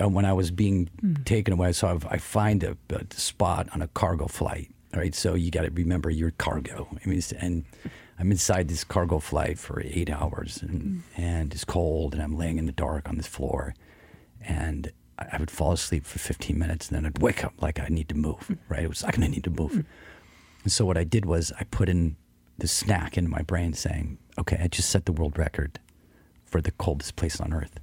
[0.00, 1.14] Uh, when I was being hmm.
[1.24, 5.14] taken away, so I've, I find a, a spot on a cargo flight, right?
[5.14, 6.88] So you got to remember your cargo.
[6.92, 7.64] I mean, and
[8.18, 10.98] I'm inside this cargo flight for eight hours, and, hmm.
[11.22, 13.74] and it's cold, and I'm laying in the dark on this floor,
[14.40, 17.80] and I I would fall asleep for 15 minutes, and then I'd wake up like
[17.80, 18.54] I need to move, hmm.
[18.68, 18.84] right?
[18.84, 19.84] It was like I need to move.
[20.62, 22.16] And so what I did was I put in
[22.58, 25.78] the snack into my brain saying, okay, I just set the world record
[26.44, 27.78] for the coldest place on earth.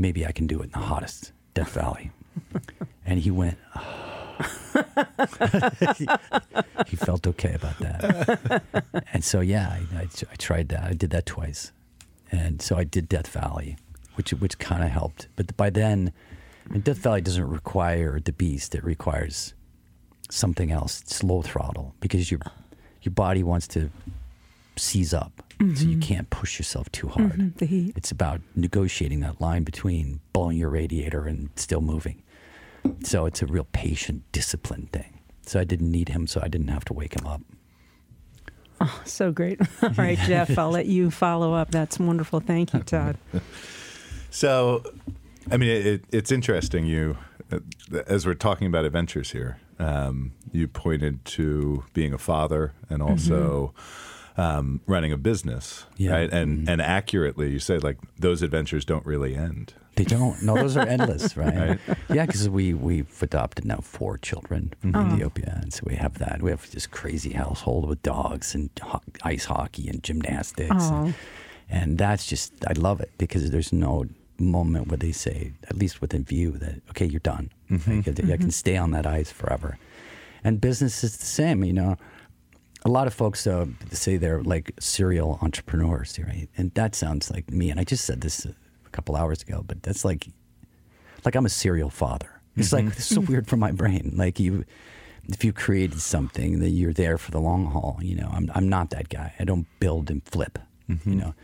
[0.00, 2.10] Maybe I can do it in the hottest, Death Valley.
[3.04, 4.38] and he went, ah.
[6.86, 8.62] he felt okay about that.
[9.12, 10.84] and so, yeah, I, I, I tried that.
[10.84, 11.72] I did that twice.
[12.32, 13.76] And so I did Death Valley,
[14.14, 15.28] which, which kind of helped.
[15.36, 16.14] But by then,
[16.70, 19.52] and Death Valley doesn't require the beast, it requires
[20.30, 21.02] something else.
[21.02, 22.40] It's low throttle because your,
[23.02, 23.90] your body wants to
[24.80, 25.42] seize up.
[25.74, 27.32] So you can't push yourself too hard.
[27.32, 27.92] Mhm, the heat.
[27.94, 32.22] It's about negotiating that line between blowing your radiator and still moving.
[33.04, 35.18] So it's a real patient, disciplined thing.
[35.42, 37.42] So I didn't need him, so I didn't have to wake him up.
[38.80, 39.60] Oh, So great.
[39.82, 41.70] All right, Jeff, I'll let you follow up.
[41.70, 42.40] That's wonderful.
[42.40, 43.18] Thank you, Todd.
[44.32, 44.84] So,
[45.50, 46.86] I mean, it, it's interesting.
[46.86, 47.16] You,
[47.50, 47.58] uh,
[48.06, 53.74] as we're talking about adventures here, um, you pointed to being a father and also
[54.40, 56.12] um, running a business, Yeah.
[56.12, 56.32] right?
[56.32, 56.68] And mm-hmm.
[56.70, 59.74] and accurately, you said like those adventures don't really end.
[59.96, 60.40] They don't.
[60.42, 61.54] No, those are endless, right?
[61.54, 61.78] Right.
[62.08, 65.14] Yeah, because we we've adopted now four children from oh.
[65.14, 66.42] Ethiopia, and so we have that.
[66.42, 71.14] We have this crazy household with dogs and ho- ice hockey and gymnastics, and, oh.
[71.68, 74.06] and that's just I love it because there's no
[74.38, 77.50] moment where they say, at least within view, that okay, you're done.
[77.70, 77.96] Mm-hmm.
[77.96, 78.48] Like, I, I can mm-hmm.
[78.48, 79.78] stay on that ice forever.
[80.42, 81.98] And business is the same, you know.
[82.84, 86.48] A lot of folks uh, say they're like serial entrepreneurs, right?
[86.56, 87.70] And that sounds like me.
[87.70, 88.54] And I just said this a
[88.90, 90.28] couple hours ago, but that's like
[91.24, 92.40] like I'm a serial father.
[92.56, 94.12] It's like it's so weird for my brain.
[94.16, 94.64] Like you,
[95.28, 97.98] if you created something, that you're there for the long haul.
[98.02, 99.34] You know, I'm I'm not that guy.
[99.38, 100.58] I don't build and flip.
[101.04, 101.34] You know,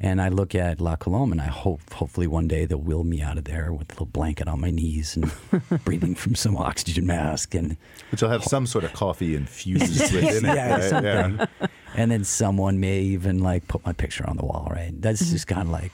[0.00, 3.22] and I look at La Colombe, and I hope hopefully one day they'll wheel me
[3.22, 5.32] out of there with a little blanket on my knees and
[5.84, 7.76] breathing from some oxygen mask and
[8.10, 10.54] Which will have some sort of coffee infused within it.
[10.56, 10.82] yeah, right?
[10.82, 11.48] something.
[11.94, 14.92] And then someone may even like put my picture on the wall, right?
[15.00, 15.92] That's just kind of like,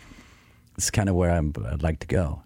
[0.76, 2.42] it's kind of where I'm, I'd like to go.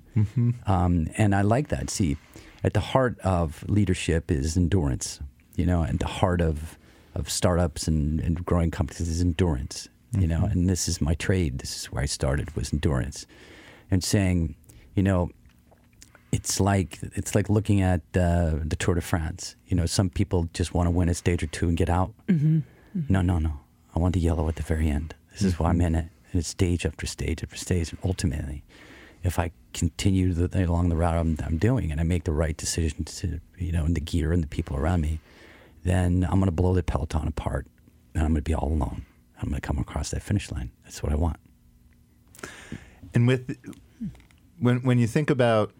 [0.67, 1.88] Um, and I like that.
[1.90, 2.17] See,
[2.62, 5.21] at the heart of leadership is endurance,
[5.57, 6.79] you know, and the heart of,
[7.14, 11.59] of startups and, and growing companies is endurance, you know, and this is my trade.
[11.59, 13.27] This is where I started was endurance
[13.90, 14.55] and saying,
[14.94, 15.31] you know,
[16.33, 19.57] it's like it's like looking at uh, the Tour de France.
[19.66, 22.12] You know, some people just want to win a stage or two and get out.
[22.29, 22.61] Mm-hmm.
[23.09, 23.61] No, no, no.
[23.94, 25.14] I want the yellow at the very end.
[25.33, 26.09] This is why I'm in it.
[26.33, 27.90] And it's stage after stage after stage.
[27.90, 28.64] And ultimately,
[29.22, 32.57] if I continue the, along the route I'm, I'm doing and I make the right
[32.57, 35.20] decisions to, you know, and the gear and the people around me,
[35.85, 37.66] then I'm going to blow the peloton apart
[38.14, 39.07] and I'm going to be all alone.
[39.40, 40.70] I'm going to come across that finish line.
[40.85, 41.38] That's what I want.
[43.14, 43.57] And with
[44.59, 45.73] when when you think about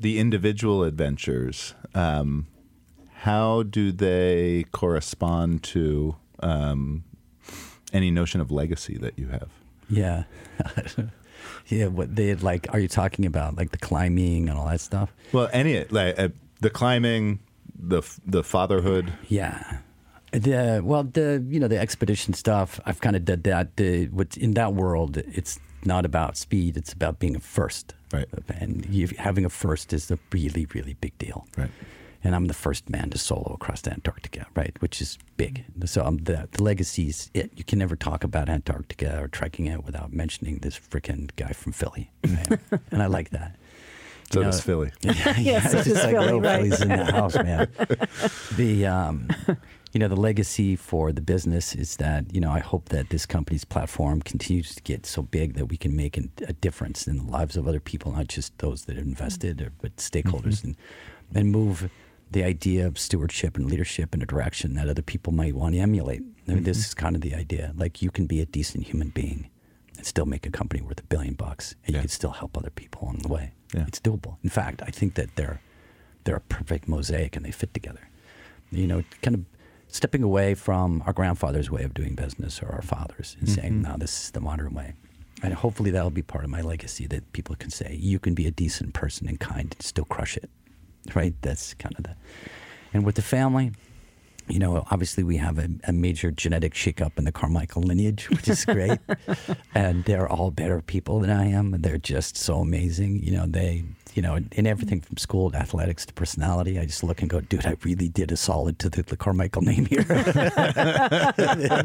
[0.00, 2.46] the individual adventures, um,
[3.18, 7.04] how do they correspond to um,
[7.92, 9.50] any notion of legacy that you have?
[9.88, 10.24] Yeah.
[11.66, 11.86] yeah.
[11.86, 15.12] What they had like, are you talking about like the climbing and all that stuff?
[15.32, 16.28] Well, any like uh,
[16.60, 17.40] the climbing,
[17.78, 19.12] the the fatherhood.
[19.28, 19.78] Yeah.
[20.32, 22.80] The well, the you know the expedition stuff.
[22.86, 23.76] I've kind of did that.
[23.76, 26.76] The what's in that world, it's not about speed.
[26.76, 27.94] It's about being a first.
[28.12, 28.26] Right.
[28.48, 31.46] And you, having a first is a really really big deal.
[31.56, 31.70] Right.
[32.22, 34.76] And I'm the first man to solo across Antarctica, right?
[34.80, 35.64] Which is big.
[35.86, 37.50] So I'm the the legacy's it.
[37.56, 41.72] You can never talk about Antarctica or trekking it without mentioning this freaking guy from
[41.72, 42.10] Philly.
[42.24, 42.58] right?
[42.92, 43.56] and I like that.
[44.30, 44.92] So You know, does Philly.
[45.00, 46.62] yeah, so it's does just like Philly, oh, right.
[46.62, 47.68] Philly's in the house, man.
[48.56, 49.28] the um,
[49.92, 53.26] you know the legacy for the business is that you know I hope that this
[53.26, 57.18] company's platform continues to get so big that we can make an, a difference in
[57.18, 60.68] the lives of other people, not just those that have invested, or, but stakeholders, mm-hmm.
[60.68, 60.76] and
[61.34, 61.90] and move
[62.30, 65.80] the idea of stewardship and leadership in a direction that other people might want to
[65.80, 66.22] emulate.
[66.46, 66.86] I mean, this mm-hmm.
[66.86, 67.72] is kind of the idea.
[67.76, 69.50] Like you can be a decent human being
[69.96, 71.98] and still make a company worth a billion bucks, and Yeah.
[71.98, 73.52] you can still help other people along the way.
[73.74, 73.84] Yeah.
[73.88, 74.36] It's doable.
[74.44, 75.60] In fact, I think that they're
[76.24, 78.08] they're a perfect mosaic and they fit together.
[78.70, 79.44] You know, kind of
[79.94, 83.92] stepping away from our grandfather's way of doing business or our fathers and saying, mm-hmm.
[83.92, 84.94] "No, this is the modern way."
[85.42, 88.46] And hopefully that'll be part of my legacy that people can say, "You can be
[88.46, 90.50] a decent person and kind and still crush it."
[91.14, 91.34] Right?
[91.42, 92.16] That's kind of the.
[92.92, 93.72] And with the family,
[94.50, 98.48] you know, obviously we have a, a major genetic shakeup in the Carmichael lineage, which
[98.48, 98.98] is great.
[99.74, 101.80] and they're all better people than I am.
[101.80, 103.22] They're just so amazing.
[103.22, 103.84] You know, they,
[104.16, 107.40] you know, in everything from school to athletics to personality, I just look and go,
[107.40, 110.02] dude, I really did a solid to the, the Carmichael name here.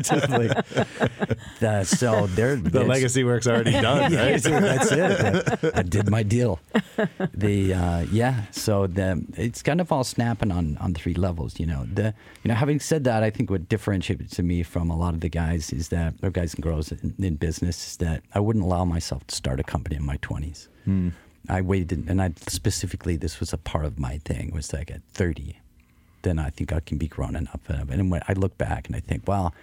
[0.01, 0.51] Just like,
[1.61, 4.41] uh, so they're The legacy work's already done, right?
[4.41, 5.75] that's it.
[5.75, 6.59] I, I did my deal.
[7.33, 11.59] The uh, yeah, so the it's kind of all snapping on on three levels.
[11.59, 14.89] You know, the you know, having said that, I think what differentiates to me from
[14.89, 17.97] a lot of the guys is that or guys and girls in, in business is
[17.97, 20.69] that I wouldn't allow myself to start a company in my twenties.
[21.49, 25.01] I waited, and I specifically this was a part of my thing was like at
[25.13, 25.59] thirty.
[26.21, 27.59] Then I think I can be grown enough.
[27.69, 29.53] And when I look back and I think, well,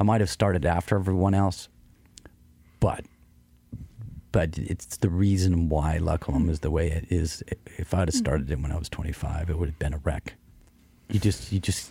[0.00, 1.68] I might have started after everyone else,
[2.80, 3.04] but
[4.32, 7.42] but it's the reason why La Colombe is the way it is.
[7.78, 8.18] If I'd have mm.
[8.18, 10.34] started it when I was 25, it would have been a wreck.
[11.08, 11.90] You just, you just,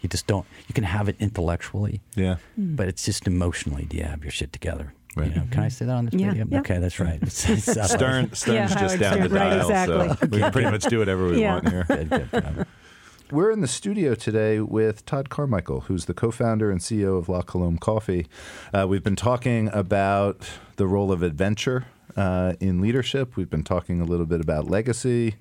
[0.00, 0.46] you just don't.
[0.66, 2.36] You can have it intellectually, Yeah.
[2.58, 2.76] Mm.
[2.76, 3.84] but it's just emotionally.
[3.84, 4.92] Do you have your shit together?
[5.18, 5.30] Right.
[5.30, 6.46] You know, can I say that on this Yeah, radio?
[6.50, 6.60] yeah.
[6.60, 7.18] Okay, that's right.
[7.22, 10.28] It's, it's, Stern, Stern's Yeah, just Howard down Stern, the right, dial, so exactly.
[10.28, 11.54] we can pretty much do whatever we Yeah.
[11.54, 11.84] want here.
[11.88, 12.66] Good, good, good.
[13.30, 17.42] We're in the studio today with Todd Carmichael, who's the co-founder and CEO of La
[17.42, 18.26] Colombe Coffee.
[18.72, 21.84] Uh, we've been talking about the role of adventure
[22.16, 23.36] uh, in leadership.
[23.36, 25.34] We've been talking a little bit about legacy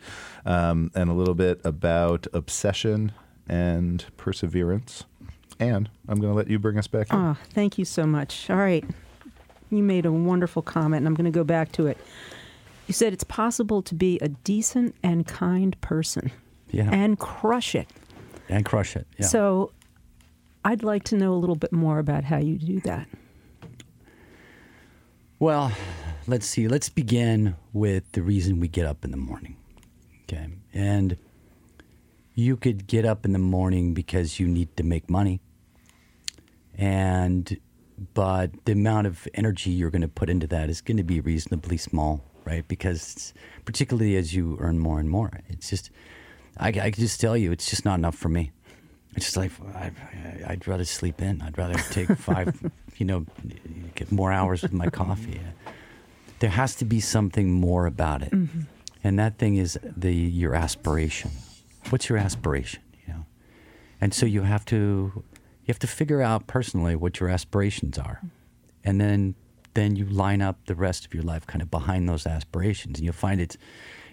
[0.45, 3.13] um, and a little bit about obsession
[3.47, 5.05] and perseverance.
[5.57, 7.17] And I'm going to let you bring us back in.
[7.17, 8.49] Oh, thank you so much.
[8.49, 8.83] All right.
[9.69, 11.97] You made a wonderful comment, and I'm going to go back to it.
[12.87, 16.31] You said it's possible to be a decent and kind person
[16.71, 17.87] Yeah, and, crush it.
[18.49, 19.05] And crush it.
[19.17, 19.25] Yeah.
[19.25, 19.71] So
[20.63, 23.07] I'd like to know a little bit more about how you do that.
[25.39, 25.71] Well,
[26.27, 26.67] let's see.
[26.67, 29.57] Let's begin with the reason we get up in the morning.
[30.23, 30.47] Okay.
[30.73, 31.17] And
[32.33, 35.41] you could get up in the morning because you need to make money.
[36.75, 37.57] And,
[38.13, 41.19] but the amount of energy you're going to put into that is going to be
[41.19, 42.67] reasonably small, right?
[42.67, 43.33] Because,
[43.65, 45.89] particularly as you earn more and more, it's just,
[46.57, 48.51] I, I can just tell you, it's just not enough for me.
[49.15, 49.91] It's just like I,
[50.45, 51.41] I'd rather sleep in.
[51.41, 53.25] I'd rather take five, you know,
[53.95, 55.39] get more hours with my coffee.
[55.39, 55.71] Mm-hmm.
[56.39, 58.61] There has to be something more about it, mm-hmm.
[59.03, 61.31] and that thing is the your aspiration.
[61.89, 62.83] What's your aspiration?
[63.07, 63.25] You know,
[63.99, 65.23] and so you have to
[65.67, 68.21] you have to figure out personally what your aspirations are,
[68.83, 69.35] and then
[69.73, 73.05] then you line up the rest of your life kind of behind those aspirations, and
[73.05, 73.57] you'll find it's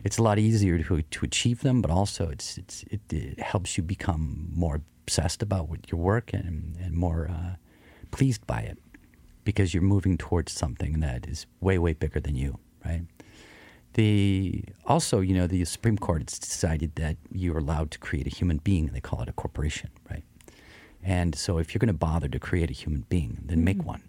[0.02, 3.76] it's a lot easier to to achieve them, but also it's it's it, it helps
[3.76, 7.54] you become more obsessed about what your work and and more uh,
[8.10, 8.78] pleased by it
[9.44, 13.02] because you're moving towards something that is way way bigger than you, right?
[13.92, 18.30] The also, you know, the Supreme Court has decided that you're allowed to create a
[18.30, 18.86] human being.
[18.86, 20.24] and They call it a corporation, right?
[21.04, 23.88] And so, if you're going to bother to create a human being, then make mm-hmm.
[23.88, 24.02] one.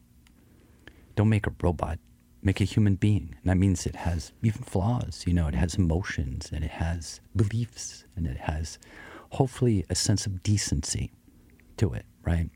[1.16, 2.00] Don't make a robot.
[2.42, 3.36] Make a human being.
[3.42, 5.24] And that means it has even flaws.
[5.28, 8.80] You know, it has emotions and it has beliefs and it has,
[9.32, 11.12] hopefully, a sense of decency
[11.78, 12.50] to it, right?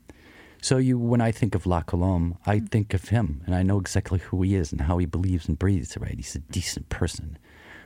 [0.62, 2.70] So you, when I think of La Colombe, I mm.
[2.70, 5.58] think of him, and I know exactly who he is and how he believes and
[5.58, 5.96] breathes.
[5.98, 6.16] Right?
[6.16, 7.38] He's a decent person,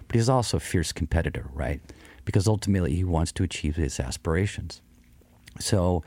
[0.06, 1.80] but he's also a fierce competitor, right?
[2.24, 4.82] Because ultimately he wants to achieve his aspirations.
[5.60, 6.02] So,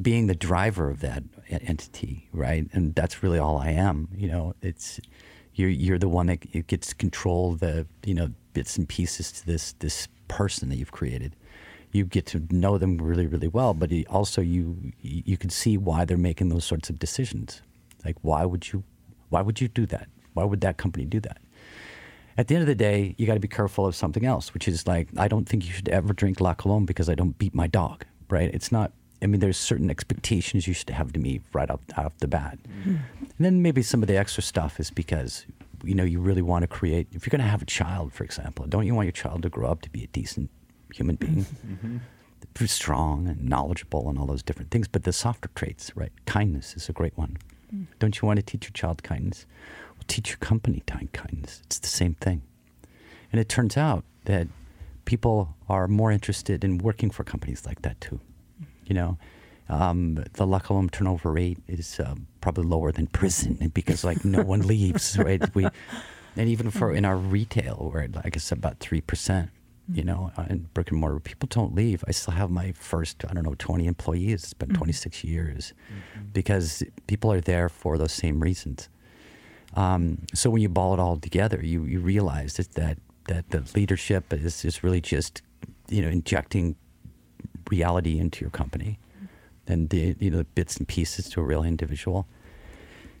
[0.00, 2.66] being the driver of that entity, right?
[2.72, 4.08] And that's really all I am.
[4.16, 5.00] You know, it's
[5.54, 9.46] you're you're the one that gets to control the you know bits and pieces to
[9.46, 11.34] this this person that you've created.
[11.92, 16.04] You get to know them really really well, but also you you can see why
[16.04, 17.62] they're making those sorts of decisions.
[18.04, 18.84] Like why would you
[19.30, 20.08] why would you do that?
[20.34, 21.38] Why would that company do that?
[22.36, 24.68] At the end of the day, you got to be careful of something else, which
[24.68, 27.54] is like I don't think you should ever drink La Colombe because I don't beat
[27.54, 28.04] my dog.
[28.30, 28.50] Right?
[28.54, 28.92] It's not.
[29.20, 32.58] I mean, there's certain expectations you should have to me right off, off the bat,
[32.62, 32.96] mm-hmm.
[33.20, 35.44] and then maybe some of the extra stuff is because
[35.84, 37.08] you know, you really want to create.
[37.12, 39.48] If you're going to have a child, for example, don't you want your child to
[39.48, 40.50] grow up to be a decent
[40.92, 41.34] human mm-hmm.
[41.34, 42.64] being, mm-hmm.
[42.66, 44.88] strong and knowledgeable and all those different things?
[44.88, 46.12] But the softer traits, right?
[46.26, 47.36] Kindness is a great one.
[47.74, 47.86] Mm.
[47.98, 49.46] Don't you want to teach your child kindness?
[49.94, 51.62] Well, teach your company kindness.
[51.64, 52.42] It's the same thing.
[53.30, 54.48] And it turns out that
[55.04, 58.20] people are more interested in working for companies like that too.
[58.88, 59.18] You know,
[59.68, 64.60] um, the Colombe turnover rate is uh, probably lower than prison because like no one
[64.74, 65.42] leaves, right?
[65.54, 65.68] We,
[66.36, 69.50] and even for in our retail, we're at, I guess about three percent.
[69.90, 72.04] You know, uh, in brick and mortar, people don't leave.
[72.06, 74.44] I still have my first, I don't know, 20 employees.
[74.44, 75.72] It's been 26 years
[76.34, 78.90] because people are there for those same reasons.
[79.72, 82.98] Um, so when you ball it all together, you, you realize that, that
[83.28, 85.42] that the leadership is, is really just
[85.88, 86.74] you know injecting
[87.70, 88.98] reality into your company
[89.68, 92.26] and the you know the bits and pieces to a real individual.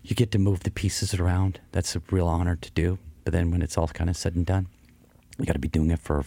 [0.02, 1.60] You get to move the pieces around.
[1.72, 2.98] That's a real honor to do.
[3.24, 4.68] But then when it's all kind of said and done,
[5.38, 6.24] you got to be doing it for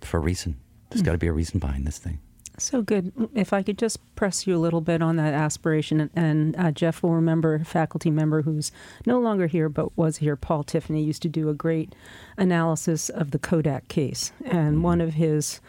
[0.00, 0.56] for a reason.
[0.90, 2.20] There's got to be a reason behind this thing.
[2.58, 3.12] So good.
[3.34, 6.70] If I could just press you a little bit on that aspiration, and, and uh,
[6.72, 8.70] Jeff will remember a faculty member who's
[9.06, 11.94] no longer here but was here, Paul Tiffany, used to do a great
[12.36, 15.60] analysis of the Kodak case, and one of his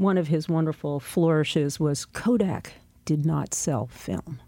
[0.00, 2.72] one of his wonderful flourishes was Kodak
[3.04, 4.40] did not sell film.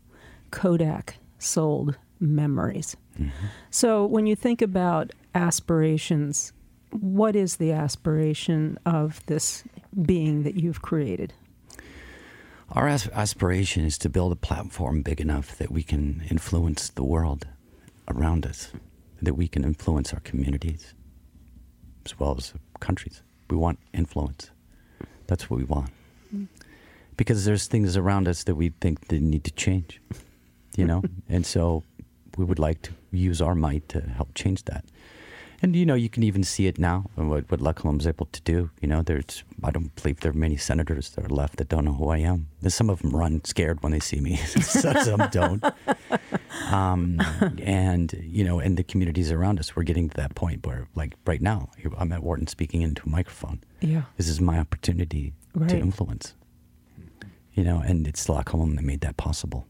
[0.51, 2.97] Kodak sold memories.
[3.19, 3.47] Mm-hmm.
[3.71, 6.55] So when you think about aspirations,
[6.91, 9.63] what is the aspiration of this
[10.01, 11.35] being that you've created?
[12.71, 17.05] Our as- aspiration is to build a platform big enough that we can influence the
[17.05, 17.47] world
[18.09, 18.73] around us,
[19.21, 20.95] that we can influence our communities
[22.07, 23.23] as well as countries.
[23.51, 24.51] We want influence.
[25.33, 25.89] That's what we want.
[27.17, 29.99] Because there's things around us that we think that need to change,
[30.77, 31.03] you know?
[31.31, 31.85] and so
[32.37, 34.85] we would like to use our might to help change that.
[35.65, 38.27] And you know, you can even see it now, and what what La Colombe's able
[38.27, 38.71] to do.
[38.81, 41.85] You know, there's I don't believe there are many senators that are left that don't
[41.85, 42.49] know who I am.
[42.61, 44.37] There's some of them run scared when they see me.
[44.63, 45.65] some don't.
[46.71, 47.19] Um,
[47.63, 51.15] and you know, and the communities around us, we're getting to that point where, like
[51.27, 53.61] right now, I'm at Wharton speaking into a microphone.
[53.81, 54.03] Yeah.
[54.17, 55.69] This is my opportunity Right.
[55.71, 56.35] to influence.
[57.55, 59.67] You know, and it's La Colombe that made that possible.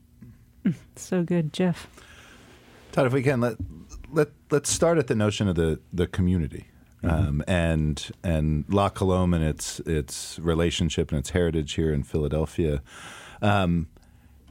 [0.97, 1.89] So good, Jeff.
[2.93, 3.57] Todd, if we can let
[4.13, 6.67] let let's start at the notion of the the community.
[7.05, 12.81] Um, and and La Colombe and its its relationship and its heritage here in Philadelphia.
[13.41, 13.89] Um,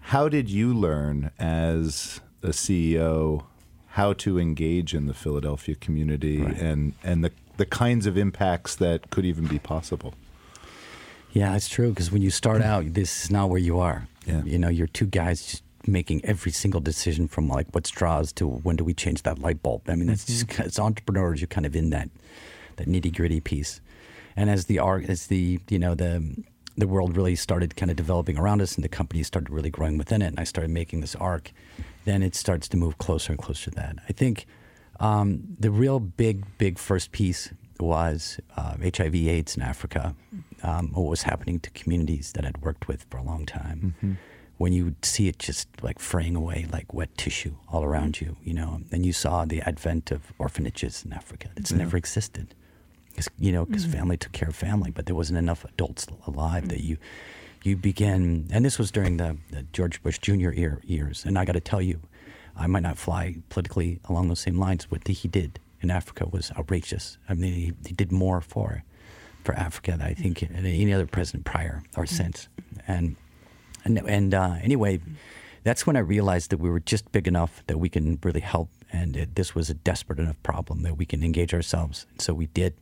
[0.02, 3.46] how did you learn as a CEO
[3.92, 6.58] how to engage in the Philadelphia community Right.
[6.60, 10.14] and and the the kinds of impacts that could even be possible?
[11.32, 14.08] Yeah, it's true because when you start out, this is not where you are.
[14.26, 14.44] Yeah.
[14.44, 18.48] You know, you're two guys just making every single decision from like what straws to
[18.48, 19.90] when do we change that light bulb.
[19.90, 22.10] I mean, that's just as entrepreneurs, you're kind of in that
[22.78, 23.82] that nitty gritty piece.
[24.36, 26.44] And as the as the you know the
[26.78, 29.98] the world really started kind of developing around us, and the company started really growing
[29.98, 31.52] within it, and I started making this arc,
[32.06, 33.98] then it starts to move closer and closer to that.
[34.08, 34.46] I think
[35.00, 40.16] um, the real big, big first piece was uh, HIV/AIDS in Africa.
[40.64, 43.96] Um, what was happening to communities that I'd worked with for a long time.
[44.62, 48.54] When you see it just like fraying away like wet tissue all around you, you
[48.54, 51.48] know, and you saw the advent of orphanages in Africa.
[51.56, 52.54] It's never existed.
[53.16, 53.94] 'Cause, you know, because mm.
[53.94, 56.90] family took care of family, but there wasn't enough adults alive that mm.
[56.90, 56.98] you
[57.64, 58.48] you begin.
[58.54, 60.52] And this was during the, the George Bush Jr.
[60.62, 61.26] Year, years.
[61.26, 62.00] And I got to tell you,
[62.56, 64.90] I might not fly politically along those same lines.
[64.92, 67.18] What he did in Africa was outrageous.
[67.28, 68.84] I mean, he, he did more for
[69.44, 72.10] for Africa than I think any other president prior or mm.
[72.10, 72.48] since.
[72.88, 73.16] And
[73.84, 75.00] and, and uh, anyway,
[75.64, 78.70] that's when I realized that we were just big enough that we can really help,
[78.92, 82.06] and it, this was a desperate enough problem that we can engage ourselves.
[82.12, 82.74] And so we did.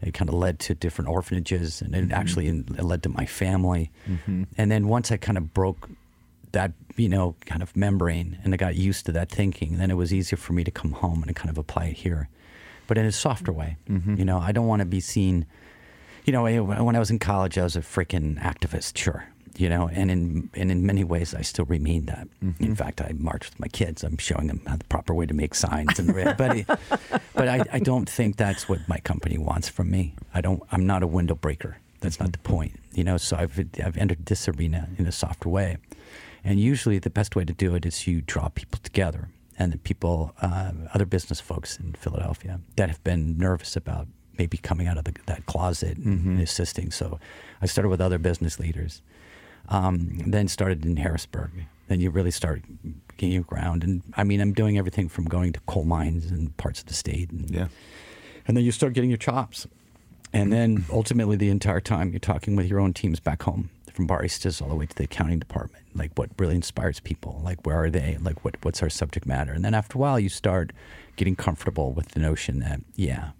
[0.00, 2.12] It kind of led to different orphanages, and it mm-hmm.
[2.12, 3.90] actually it led to my family.
[4.08, 4.44] Mm-hmm.
[4.58, 5.88] And then once I kind of broke
[6.52, 9.94] that, you know, kind of membrane, and I got used to that thinking, then it
[9.94, 12.28] was easier for me to come home and kind of apply it here,
[12.88, 13.76] but in a softer way.
[13.88, 14.16] Mm-hmm.
[14.16, 15.46] You know, I don't want to be seen
[16.24, 19.26] you know, when I was in college, I was a freaking activist, sure.
[19.56, 22.28] You know, and in and in many ways, I still remain that.
[22.40, 22.74] In mm-hmm.
[22.74, 24.02] fact, I march with my kids.
[24.02, 26.66] I'm showing them how the proper way to make signs, and but
[27.34, 30.14] but I, I don't think that's what my company wants from me.
[30.32, 30.62] I don't.
[30.72, 31.76] I'm not a window breaker.
[32.00, 32.42] That's not mm-hmm.
[32.42, 32.80] the point.
[32.92, 35.76] You know, so I've I've entered this arena in a softer way,
[36.42, 39.78] and usually the best way to do it is you draw people together and the
[39.78, 44.08] people, uh, other business folks in Philadelphia that have been nervous about
[44.38, 46.40] maybe coming out of the, that closet and mm-hmm.
[46.40, 46.90] assisting.
[46.90, 47.20] So
[47.60, 49.02] I started with other business leaders,
[49.68, 51.50] um, then started in Harrisburg.
[51.88, 52.62] Then you really start
[53.16, 53.84] getting your ground.
[53.84, 56.94] And I mean, I'm doing everything from going to coal mines and parts of the
[56.94, 57.30] state.
[57.30, 57.68] And, Yeah.
[58.46, 59.66] and then you start getting your chops.
[60.32, 64.08] And then ultimately, the entire time, you're talking with your own teams back home, from
[64.08, 65.84] baristas all the way to the accounting department.
[65.94, 67.42] Like, what really inspires people?
[67.44, 68.16] Like, where are they?
[68.18, 69.52] Like, what, what's our subject matter?
[69.52, 70.72] And then after a while, you start
[71.16, 73.32] getting comfortable with the notion that, yeah,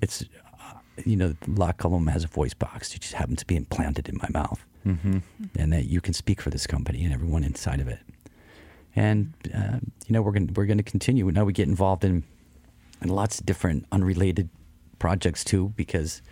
[0.00, 2.94] it's, uh, you know, La Colombe has a voice box.
[2.94, 4.64] It just happens to be implanted in my mouth.
[4.86, 5.18] Mm-hmm.
[5.58, 8.00] And that you can speak for this company and everyone inside of it.
[8.96, 11.30] And, uh, you know, we're going we're going to continue.
[11.30, 12.24] Now we get involved in
[13.00, 14.48] and lots of different unrelated
[14.98, 16.22] projects too because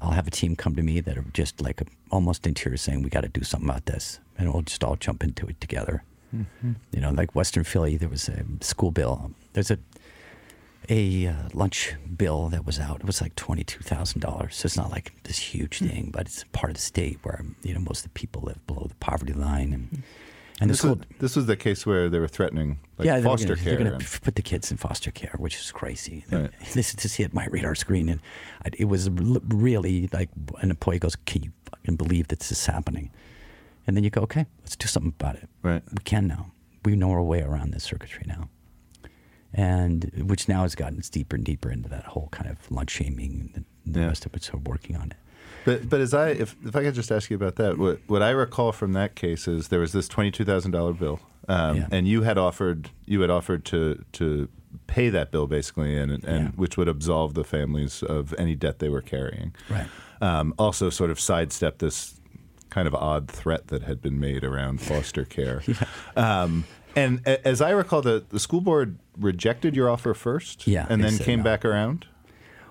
[0.00, 3.02] I'll have a team come to me that are just like almost in tears saying
[3.02, 6.04] we got to do something about this and we'll just all jump into it together.
[6.92, 9.32] You know, like Western Philly, there was a school bill.
[9.52, 9.78] There's a
[10.90, 13.00] a uh, lunch bill that was out.
[13.00, 14.56] It was like twenty two thousand dollars.
[14.56, 17.72] So it's not like this huge thing, but it's part of the state where you
[17.72, 20.02] know most of the people live below the poverty line and.
[20.62, 23.18] And the This school, was, this was the case where they were threatening like yeah,
[23.22, 23.76] foster care.
[23.76, 26.26] They're going to put the kids in foster care, which is crazy.
[26.30, 26.50] Right.
[26.74, 28.20] This to see it my radar screen, and
[28.62, 30.28] I, it was really like
[30.58, 33.10] an employee goes, "Can you fucking believe that this is happening?"
[33.86, 35.48] And then you go, "Okay, let's do something about it.
[35.62, 35.82] Right.
[35.92, 36.52] We can now.
[36.84, 38.50] We know our way around this circuitry now."
[39.52, 43.50] And which now has gotten deeper and deeper into that whole kind of lunch shaming
[43.54, 44.06] and the Yeah.
[44.06, 44.44] rest of it.
[44.44, 45.16] So working on it.
[45.64, 48.22] But but as I if if I could just ask you about that, what what
[48.22, 51.76] I recall from that case is there was this twenty two thousand dollar bill, um,
[51.78, 51.86] Yeah.
[51.90, 54.48] and you had offered you had offered to to
[54.86, 56.48] pay that bill basically, and and Yeah.
[56.56, 59.52] which would absolve the families of any debt they were carrying.
[59.68, 59.88] Right.
[60.22, 62.20] Um, also, sort of sidestep this
[62.70, 65.60] kind of odd threat that had been made around foster care.
[66.16, 66.64] um,
[66.96, 71.02] and a- as I recall, the the school board rejected your offer first, Yeah, and
[71.02, 71.44] they then said came no.
[71.44, 72.06] back around.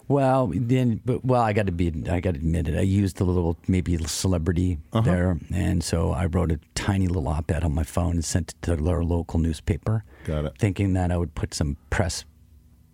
[0.07, 2.75] Well, then, but well, I got to be, I got to admit it.
[2.75, 5.01] I used a little maybe celebrity Uh-huh.
[5.01, 8.61] there, and so I wrote a tiny little op-ed on my phone and sent it
[8.63, 10.03] to our local newspaper.
[10.25, 10.53] Got it.
[10.57, 12.25] Thinking that I would put some press,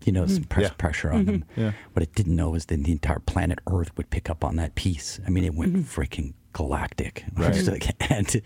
[0.03, 0.49] you know, some mm-hmm.
[0.49, 0.73] press Yeah.
[0.77, 1.31] pressure on mm-hmm.
[1.31, 1.45] them.
[1.55, 1.71] Yeah.
[1.93, 4.75] What I didn't know was that the entire planet Earth would pick up on that
[4.75, 5.21] piece.
[5.25, 6.01] I mean, it went mm-hmm.
[6.01, 7.67] freaking galactic, Right.
[7.67, 8.41] Like- and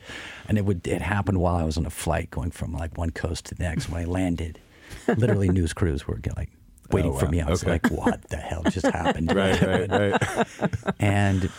[0.47, 3.11] and it would it happened while I was on a flight going from like one
[3.11, 3.89] coast to the next.
[3.89, 4.59] When I landed,
[5.07, 6.49] literally news crews were like
[6.91, 7.31] waiting Oh, for wow.
[7.31, 7.41] me.
[7.41, 7.73] I was Okay.
[7.73, 10.73] like, "What the hell just happened?" Right, right, right.
[10.99, 11.49] and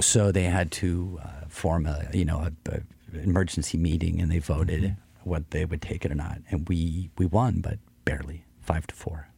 [0.00, 2.80] so they had to uh, form a you know a, a
[3.22, 5.30] emergency meeting, and they voted Mm-hmm.
[5.30, 8.94] what they would take it or not, and we we won, but barely five to
[8.94, 9.28] four,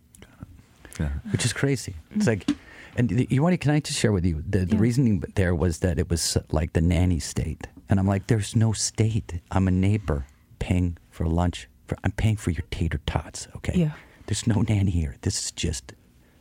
[1.00, 1.08] Yeah.
[1.32, 1.94] which is crazy.
[2.14, 2.48] It's like.
[2.96, 3.58] And you want to?
[3.58, 6.42] Can I just share with you the, the reasoning there was that it was uh,
[6.50, 9.40] like the nanny state, and I'm like, there's no state.
[9.50, 10.26] I'm a neighbor
[10.58, 11.68] paying for lunch.
[11.86, 13.48] For, I'm paying for your tater tots.
[13.56, 13.74] Okay.
[13.74, 13.92] Yeah.
[14.26, 15.16] There's no nanny here.
[15.22, 15.92] This is just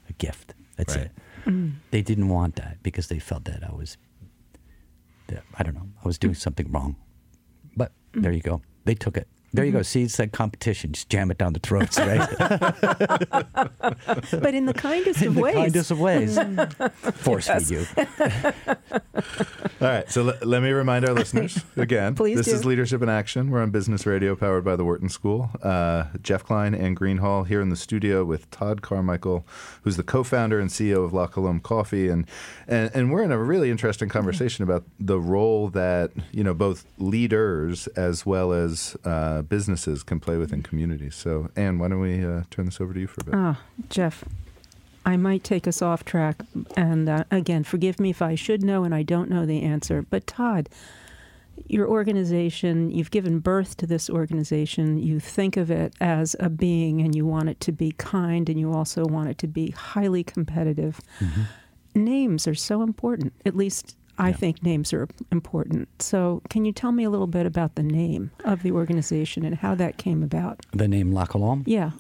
[0.10, 0.54] a gift.
[0.76, 1.06] That's Right.
[1.06, 1.12] it.
[1.46, 1.76] Mm.
[1.92, 3.98] They didn't want that because they felt that I was,
[5.28, 6.38] that, I don't know, I was doing mm.
[6.38, 6.96] something wrong.
[7.76, 8.22] But mm.
[8.22, 8.62] there you go.
[8.86, 9.28] They took it.
[9.54, 9.82] There you go.
[9.82, 10.92] See, it's like competition.
[10.94, 12.20] Just jam it down the throats, right?
[14.32, 15.56] but in the kindest In of the ways.
[15.56, 16.38] kindest of ways.
[17.16, 17.86] Force feed you.
[19.82, 22.14] All right, so let, let me remind our listeners again.
[22.16, 22.54] Please this do.
[22.54, 23.50] is Leadership in Action.
[23.50, 25.50] We're on Business Radio, powered by the Wharton School.
[25.64, 29.46] Uh, Jeff Klein and Greenhalgh here in the studio with Todd Carmichael,
[29.84, 32.28] who's the co-founder and CEO of La Colombe Coffee, and,
[32.68, 36.86] and and we're in a really interesting conversation about the role that you know both
[36.98, 41.16] leaders as well as uh, businesses can play within communities.
[41.16, 43.34] So, Anne, why don't we uh, turn this over to you for a bit?
[43.36, 44.24] Ah, Jeff,
[45.06, 46.44] I might take us off track.
[46.76, 50.02] And uh, again, forgive me if I should know and I don't know the answer.
[50.02, 50.70] But Todd,
[51.68, 54.98] your organization, you've given birth to this organization.
[54.98, 58.60] You think of it as a being and you want it to be kind and
[58.60, 61.02] you also want it to be highly competitive.
[61.96, 63.34] Names are so important.
[63.46, 66.02] At least I think names are important.
[66.02, 69.56] So, can you tell me a little bit about the name of the organization and
[69.56, 70.66] how that came about?
[70.74, 71.64] The name La Colombe?
[71.66, 71.92] Yeah.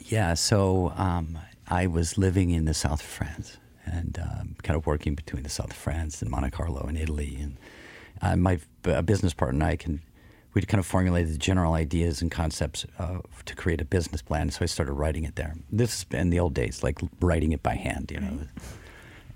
[0.00, 1.38] Yeah, so um,
[1.68, 5.48] I was living in the south of France and um, kind of working between the
[5.48, 7.38] south of France and Monte Carlo and Italy.
[7.40, 7.56] And
[8.22, 10.02] uh, my uh, business partner and I can,
[10.52, 14.50] we'd kind of formulated the general ideas and concepts uh, to create a business plan.
[14.50, 15.54] So I started writing it there.
[15.70, 18.40] This in the old days, like writing it by hand, you know.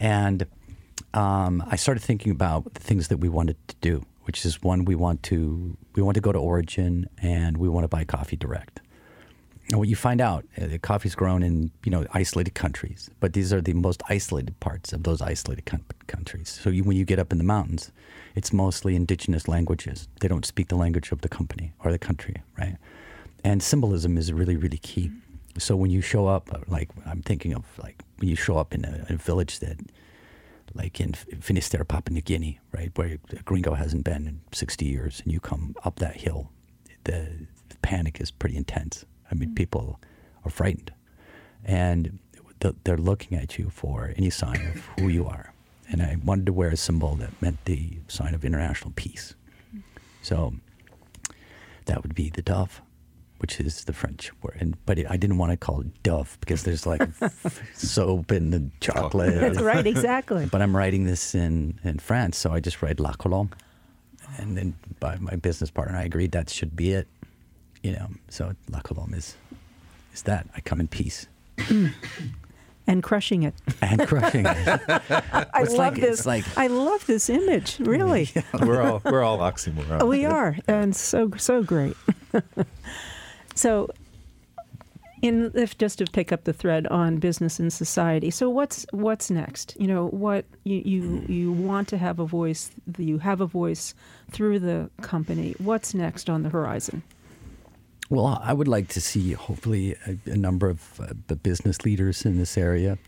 [0.00, 0.46] And
[1.14, 4.84] um, I started thinking about the things that we wanted to do, which is one,
[4.84, 8.36] we want to we want to go to Origin and we want to buy coffee
[8.36, 8.80] direct.
[9.70, 13.32] And what you find out, uh, the coffee's grown in you know isolated countries, but
[13.32, 16.48] these are the most isolated parts of those isolated coun- countries.
[16.62, 17.92] So you, when you get up in the mountains,
[18.34, 20.08] it's mostly indigenous languages.
[20.20, 22.76] They don't speak the language of the company or the country, right?
[23.44, 25.12] And symbolism is really, really key.
[25.58, 28.74] So when you show up, uh, like I'm thinking of like when you show up
[28.74, 29.78] in a, a village that,
[30.74, 35.20] like in Finisterre, Papua New Guinea, right, where a gringo hasn't been in 60 years,
[35.24, 36.50] and you come up that hill,
[37.04, 39.04] the the panic is pretty intense.
[39.30, 39.56] I mean, mm.
[39.56, 40.00] people
[40.44, 40.92] are frightened,
[41.64, 42.18] and
[42.60, 45.52] th- they're looking at you for any sign of who you are.
[45.88, 49.34] And I wanted to wear a symbol that meant the sign of international peace.
[49.74, 49.82] Mm.
[50.22, 50.54] So
[51.86, 52.80] that would be the dove,
[53.44, 54.56] which is the French word.
[54.58, 57.02] And, but it, I didn't want to call it dove because there's like
[57.74, 59.34] soap and the chocolate.
[59.38, 60.46] That's right, exactly.
[60.46, 63.50] But I'm writing this in, in France, so I just write La Colombe.
[64.38, 67.06] And then by my business partner, I agreed that should be it.
[67.82, 69.36] You know, so La Colombe is,
[70.14, 70.46] is that.
[70.56, 71.26] I come in peace
[72.86, 73.52] and crushing it.
[73.82, 74.56] and crushing it.
[74.88, 76.24] I love like- this.
[76.24, 77.78] like- I love this image.
[77.78, 80.08] Really, we're all we're all oxymoron.
[80.08, 81.94] we are, and so so great.
[83.54, 83.90] So,
[85.22, 88.30] in if just to pick up the thread on business and society.
[88.30, 89.74] So what's what's next?
[89.78, 92.70] You know what you you you want to have a voice.
[92.98, 93.94] You have a voice
[94.30, 95.54] through the company.
[95.58, 97.02] What's next on the horizon?
[98.10, 102.26] Well, I would like to see hopefully a, a number of uh, the business leaders
[102.26, 102.98] in this area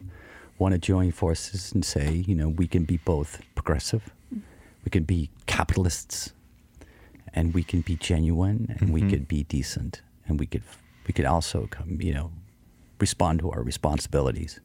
[0.59, 5.05] want to join forces and say, you know, we can be both progressive, we can
[5.05, 6.33] be capitalists,
[7.35, 10.63] and we can be genuine, and we could be decent, and we could
[11.07, 12.33] we could also come, you know,
[13.01, 14.61] respond to our responsibilities,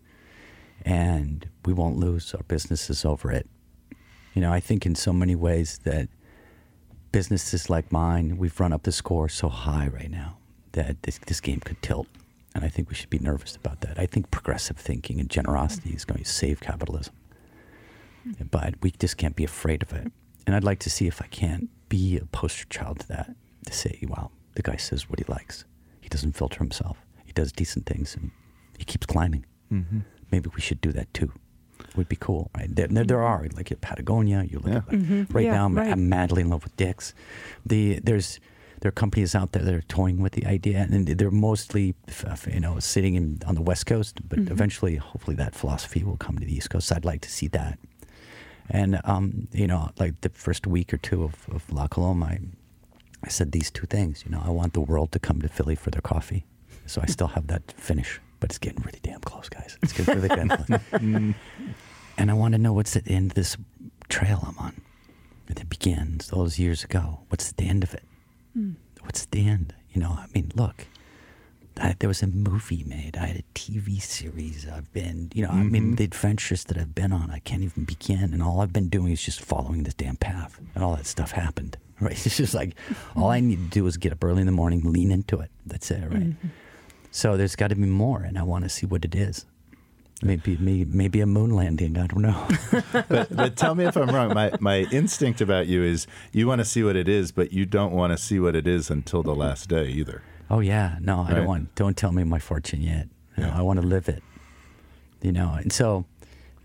[0.83, 3.47] and we won't lose our businesses over it.
[4.33, 6.07] You know, I think in so many ways that
[7.11, 10.37] businesses like mine, we've run up the score so high right now
[10.71, 12.07] that this, this game could tilt.
[12.53, 13.99] And I think we should be nervous about that.
[13.99, 17.13] I think progressive thinking and generosity is going to save capitalism.
[18.49, 20.11] But we just can't be afraid of it.
[20.45, 23.35] And I'd like to see if I can be a poster child to that,
[23.65, 25.65] to say, well, the guy says what he likes.
[26.01, 26.97] He doesn't filter himself.
[27.25, 28.31] He does decent things and
[28.77, 29.45] he keeps climbing.
[29.71, 29.99] Mm-hmm.
[30.31, 31.31] Maybe we should do that too.
[31.95, 32.73] Would be cool, right?
[32.73, 34.43] There, there, there are like at Patagonia.
[34.43, 35.33] You look at like, mm-hmm.
[35.33, 35.65] right Yeah, now.
[35.65, 35.91] I'm, right.
[35.91, 37.13] I'm madly in love with Dick's.
[37.65, 38.39] The there's
[38.81, 42.25] there are companies out there that are toying with the idea, and they're mostly f-
[42.25, 44.19] f- you know sitting in, on the West Coast.
[44.27, 44.51] But mm-hmm.
[44.51, 46.87] eventually, hopefully, that philosophy will come to the East Coast.
[46.87, 47.79] So I'd like to see that.
[48.69, 52.39] And um, you know, like the first week or two of, of La Colombe, I,
[53.23, 54.23] I said these two things.
[54.25, 56.45] You know, I want the world to come to Philly for their coffee.
[56.85, 59.77] So I still have that finish, but it's getting really damn close, guys.
[59.81, 60.81] It's getting really damn close.
[62.17, 63.55] and I want to know what's at the end of this
[64.09, 64.81] trail I'm on.
[65.47, 67.19] That begins all those years ago.
[67.29, 68.03] What's the end of it?
[68.53, 68.71] Hmm.
[69.01, 69.73] What's the end?
[69.93, 70.87] You know, I mean, look,
[71.79, 73.17] I, there was a movie made.
[73.17, 74.67] I had a TV series.
[74.67, 75.95] I've been, you know, I mean, mm-hmm.
[75.95, 78.33] the adventures that I've been on, I can't even begin.
[78.33, 80.59] And all I've been doing is just following this damn path.
[80.75, 82.25] And all that stuff happened, right?
[82.25, 82.75] It's just like,
[83.15, 85.49] all I need to do is get up early in the morning, lean into it.
[85.65, 86.29] That's it, right?
[86.31, 86.47] Mm-hmm.
[87.11, 89.45] So there's got to be more, and I want to see what it is.
[90.23, 91.97] Maybe, maybe, maybe a moon landing.
[91.97, 92.47] I don't know.
[93.09, 94.33] but, but tell me if I'm wrong.
[94.33, 97.65] My my instinct about you is you want to see what it is, but you
[97.65, 100.21] don't want to see what it is until the last day either.
[100.51, 101.73] Oh yeah, no, I don't want.
[101.75, 103.07] Don't tell me my fortune yet.
[103.37, 103.57] No, Yeah.
[103.57, 104.21] I want to live it.
[105.21, 106.05] You know, and so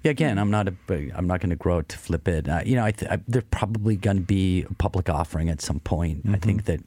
[0.03, 0.75] yeah, again, I'm not a.
[1.15, 2.49] I'm not going to grow to flip it.
[2.49, 5.61] Uh, you know, I, th- I there's probably going to be a public offering at
[5.63, 6.23] some point.
[6.29, 6.81] I think that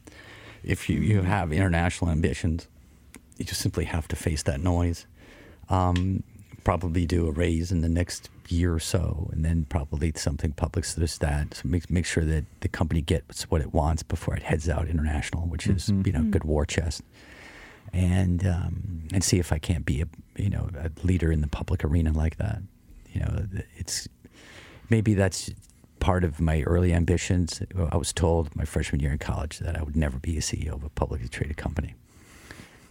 [0.63, 2.67] if you you have international ambitions,
[3.37, 5.05] you just simply have to face that noise.
[5.69, 6.23] Um,
[6.63, 10.85] probably do a raise in the next year or so, and then probably something public
[10.85, 11.55] so there's that.
[11.55, 14.87] So make make sure that the company gets what it wants before it heads out
[14.87, 17.01] international, which is you know good war chest,
[17.93, 21.47] and um, and see if I can't be a you know a leader in the
[21.47, 22.61] public arena like that.
[23.11, 23.47] You know,
[23.77, 24.07] it's
[24.89, 25.51] maybe that's
[25.99, 27.61] part of my early ambitions.
[27.91, 30.73] I was told my freshman year in college that I would never be a CEO
[30.73, 31.95] of a publicly traded company.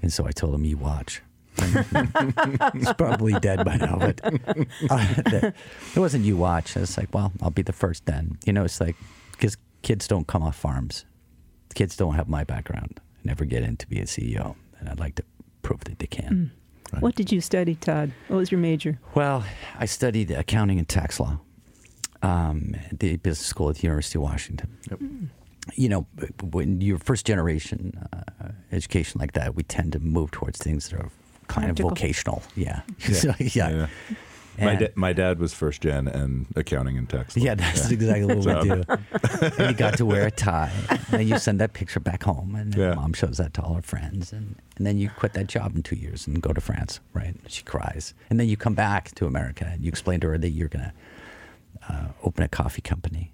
[0.03, 1.23] And so I told him, "You watch."
[2.75, 5.51] He's probably dead by now, but uh,
[5.95, 6.77] it wasn't you watch.
[6.77, 8.39] It's like, well, I'll be the first then.
[8.45, 8.97] You know, it's like
[9.33, 11.05] because kids don't come off farms.
[11.75, 13.01] Kids don't have my background.
[13.25, 15.25] Never get in to be a CEO, and I'd like to
[15.63, 16.53] prove that they can.
[17.01, 18.13] What did you study, Todd?
[18.29, 18.99] What was your major?
[19.15, 19.45] Well,
[19.79, 21.39] I studied accounting and tax law
[22.23, 25.31] um, at the business school at the University of Washington.
[25.75, 26.07] You know,
[26.43, 30.99] when you're first generation uh, education like that, we tend to move towards things that
[30.99, 31.11] are
[31.49, 31.91] kind Practical.
[31.93, 32.43] of vocational.
[32.57, 32.83] Yeah.
[32.99, 33.71] So, yeah.
[33.71, 33.87] Yeah.
[34.61, 37.37] My, da- my dad was first gen and accounting and tax.
[37.37, 37.45] law.
[37.45, 38.83] Yeah, that's exactly what we do.
[39.57, 40.73] and you got to wear a tie.
[40.91, 42.95] And then you send that picture back home, and then Yeah.
[42.95, 44.33] mom shows that to all her friends.
[44.33, 47.37] And, and then you quit that job in two years and go to France, right?
[47.47, 48.15] She cries.
[48.31, 50.87] And then you come back to America and you explain to her that you're going
[50.87, 50.93] to
[51.89, 53.33] uh, open a coffee company.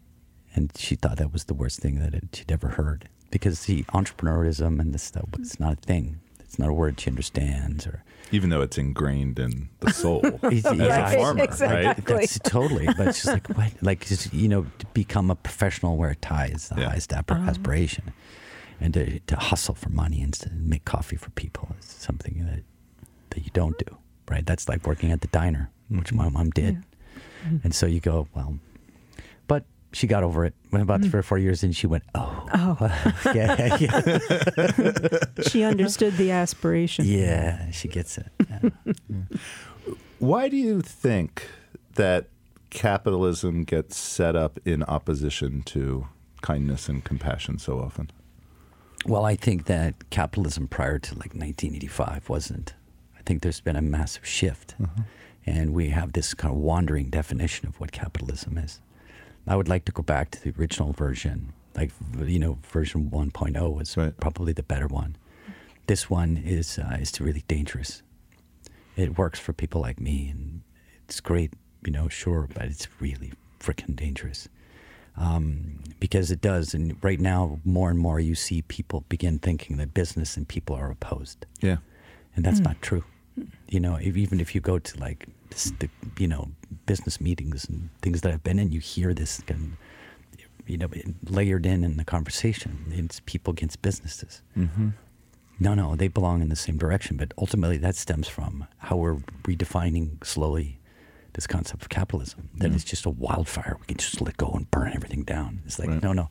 [0.55, 3.83] And she thought that was the worst thing that it, she'd ever heard because the
[3.85, 6.21] entrepreneurism and this stuff, was not a thing.
[6.55, 10.63] It's not a word she understands or Even though it's ingrained in the soul as
[10.65, 12.07] yeah, a farmer, right?
[12.07, 15.97] That's totally, but it's just like what, like just, you know, to become a professional
[15.97, 16.91] where it ties the Yeah.
[16.91, 17.51] highest ap- uh-huh.
[17.51, 18.13] aspiration,
[18.81, 22.63] and to, to hustle for money and to make coffee for people is something that
[23.31, 23.97] that you don't do,
[24.31, 24.47] right?
[24.47, 26.77] That's like working at the diner, which my mom did,
[27.45, 27.57] mm-hmm.
[27.65, 28.74] and so you go, well, but
[29.95, 30.55] she got over it.
[30.73, 31.11] Went about mm.
[31.11, 32.77] three or four years, and she went, oh, Oh,
[33.35, 35.19] yeah, yeah,
[35.49, 37.05] she understood the aspiration.
[37.05, 38.29] yeah, she gets it.
[38.49, 38.71] Yeah.
[40.19, 41.49] Why do you think
[41.95, 42.29] that
[42.71, 46.09] capitalism gets set up in opposition to
[46.43, 48.11] kindness and compassion so often?
[49.07, 52.75] Well, I think that capitalism prior to like 1985 wasn't.
[53.19, 55.03] I think there's been a massive shift, mm-hmm.
[55.45, 58.81] and we have this kind of wandering definition of what capitalism is.
[59.47, 63.75] I would like to go back to the original version, like you know, version 1.0
[63.77, 64.17] was Right.
[64.19, 65.17] probably the better one.
[65.87, 68.03] This one is uh, is really dangerous.
[68.97, 70.63] It works for people like me, and
[71.05, 71.53] it's great,
[71.85, 74.49] you know, sure, but it's really freaking dangerous
[75.17, 76.75] um, because it does.
[76.75, 80.77] And right now, more and more, you see people begin thinking that business and people
[80.77, 81.79] are opposed, Yeah.
[82.37, 83.05] and that's not true.
[83.69, 85.89] You know, if, even if you go to like this, the,
[86.19, 86.51] you know
[86.87, 89.77] business meetings and things that I've been in, you hear this kind
[90.33, 90.89] of, you know
[91.29, 92.85] layered in in the conversation.
[92.91, 94.43] It's people against businesses.
[94.57, 94.89] Mm-hmm.
[95.61, 97.17] No, no, they belong in the same direction.
[97.17, 100.79] But ultimately, that stems from how we're redefining slowly
[101.35, 102.51] this concept of capitalism.
[102.57, 103.77] That it's just a wildfire.
[103.81, 105.63] We can just let go and burn everything down.
[105.67, 106.03] It's like, Right.
[106.03, 106.29] no, no.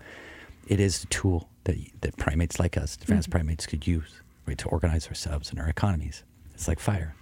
[0.68, 3.38] It is a tool that, that primates like us, advanced Mm-hmm.
[3.38, 4.12] primates, could use
[4.46, 6.24] right, to organize ourselves and our economies.
[6.54, 7.16] It's like fire.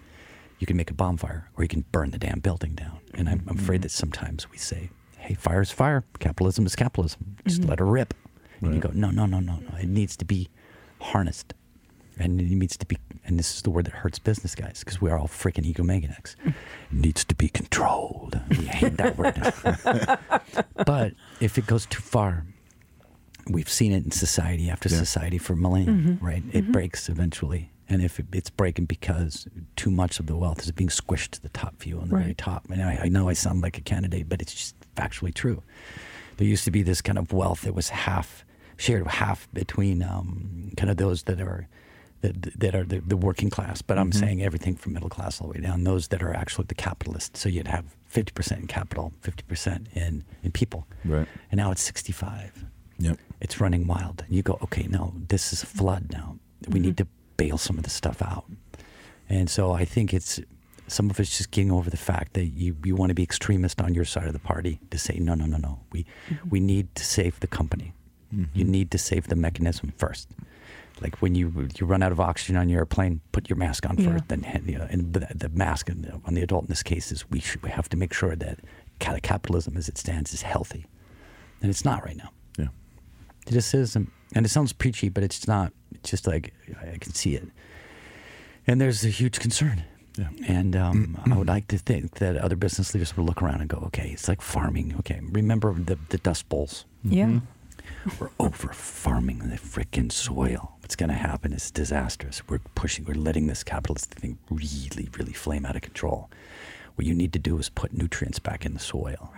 [0.62, 3.00] You can make a bonfire or you can burn the damn building down.
[3.14, 3.60] And I'm, I'm Mm-hmm.
[3.64, 6.04] afraid that sometimes we say, hey, fire is fire.
[6.20, 7.36] Capitalism is capitalism.
[7.46, 7.70] Just Mm-hmm.
[7.72, 8.14] let her rip.
[8.62, 9.76] And you go, no, no, no, no, no.
[9.78, 10.48] It needs to be
[11.02, 11.54] harnessed
[12.20, 15.02] and it needs to be and this is the word that hurts business guys because
[15.02, 16.54] we are all freaking egomaniacs it
[16.92, 19.34] needs to be controlled we hate that word
[20.86, 22.46] but if it goes too far
[23.50, 24.98] we've seen it in society after Yeah.
[25.00, 30.26] society for millennia right it breaks eventually and if it's breaking because too much of
[30.28, 33.02] the wealth is being squished to the top few on the very top and I,
[33.04, 35.62] I know i sound like a candidate but it's just factually true
[36.38, 38.46] there used to be this kind of wealth that was half
[38.78, 41.68] shared half between um, kind of those that are
[42.22, 45.48] that, that are the, the working class, but I'm saying everything from middle class all
[45.48, 45.84] the way down.
[45.86, 47.40] Those that are actually the capitalists.
[47.40, 51.28] So you'd have 50% in capital, 50% in in people, Right.
[51.50, 52.66] and now it's 65.
[53.00, 53.18] Yep.
[53.40, 56.38] It's running wild, and you go, okay, no, this is a flood now.
[56.70, 57.08] We need to
[57.42, 58.46] bail some of the stuff out.
[59.30, 60.40] And so I think it's
[60.88, 63.82] some of it's just getting over the fact that you, you want to be extremist
[63.82, 66.50] on your side of the party to say no no no no we mm-hmm.
[66.54, 67.90] we need to save the company.
[68.36, 68.58] Mm-hmm.
[68.58, 70.28] You need to save the mechanism first.
[71.04, 71.46] Like when you
[71.78, 74.12] you run out of oxygen on your airplane, put your mask on Yeah.
[74.12, 74.28] first.
[74.28, 77.12] Then you know, and the, the mask on the, on the adult in this case
[77.12, 78.60] is we should, we have to make sure that
[79.00, 80.84] capitalism as it stands is healthy,
[81.62, 82.32] and it's not right now.
[82.62, 82.72] Yeah.
[83.48, 85.74] It just is, and and it sounds preachy, but it's not.
[86.02, 87.48] It's just like I I can see it,
[88.68, 89.84] and there's a huge concern.
[90.18, 90.28] Yeah.
[90.48, 93.70] And um, I would like to think that other business leaders would look around and
[93.70, 94.96] go, okay, it's like farming.
[95.00, 96.86] Okay, remember the the Dust Bowls?
[97.04, 97.40] Yeah.
[98.20, 100.76] We're over farming the freaking soil.
[100.82, 102.42] What's going to happen is disastrous.
[102.48, 106.30] We're pushing, we're letting this capitalist thing really, really flame out of control.
[106.96, 109.32] What you need to do is put nutrients back in the soil.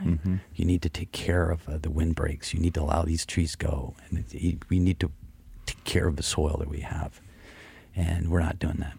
[0.55, 2.53] You need to take care of uh, the windbreaks.
[2.53, 3.95] You need to allow these trees go.
[4.09, 5.11] And it, it- we need to
[5.65, 7.21] take care of the soil that we have.
[7.95, 8.97] And we're not doing that.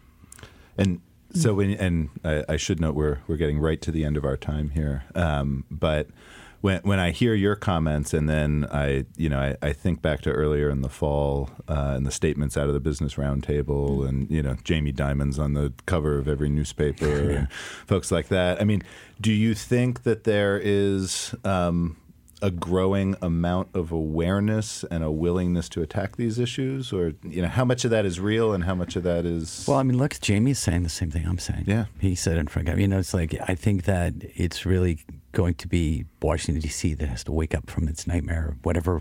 [0.76, 1.00] And
[1.32, 4.24] so, when, and I, I should note we're we're getting right to the end of
[4.24, 5.04] our time here.
[5.16, 6.08] Um, but
[6.60, 10.22] when when I hear your comments, and then I you know I, I think back
[10.22, 14.30] to earlier in the fall uh, and the statements out of the Business Roundtable, and
[14.30, 18.62] you know Jamie Dimon's on the cover of every newspaper, and folks like that.
[18.62, 18.82] I mean,
[19.20, 21.96] do you think that there is um,
[22.44, 27.48] a growing amount of awareness and a willingness to attack these issues, or you know
[27.48, 29.96] how much of that is real and how much of that is Well, I mean,
[29.96, 31.64] look, Jamie's saying the same thing I'm saying.
[31.66, 31.86] Yeah.
[31.98, 34.98] He said in front of you know, it's like I think that it's really
[35.32, 36.92] going to be Washington D.C.
[36.94, 39.00] that has to wake up from its nightmare, whatever,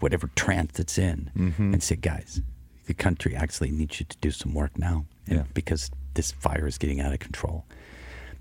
[0.00, 1.72] whatever trance it's in, mm-hmm.
[1.72, 2.42] and say, guys,
[2.84, 5.44] the country actually needs you to do some work now, Yeah.
[5.54, 7.64] because this fire is getting out of control.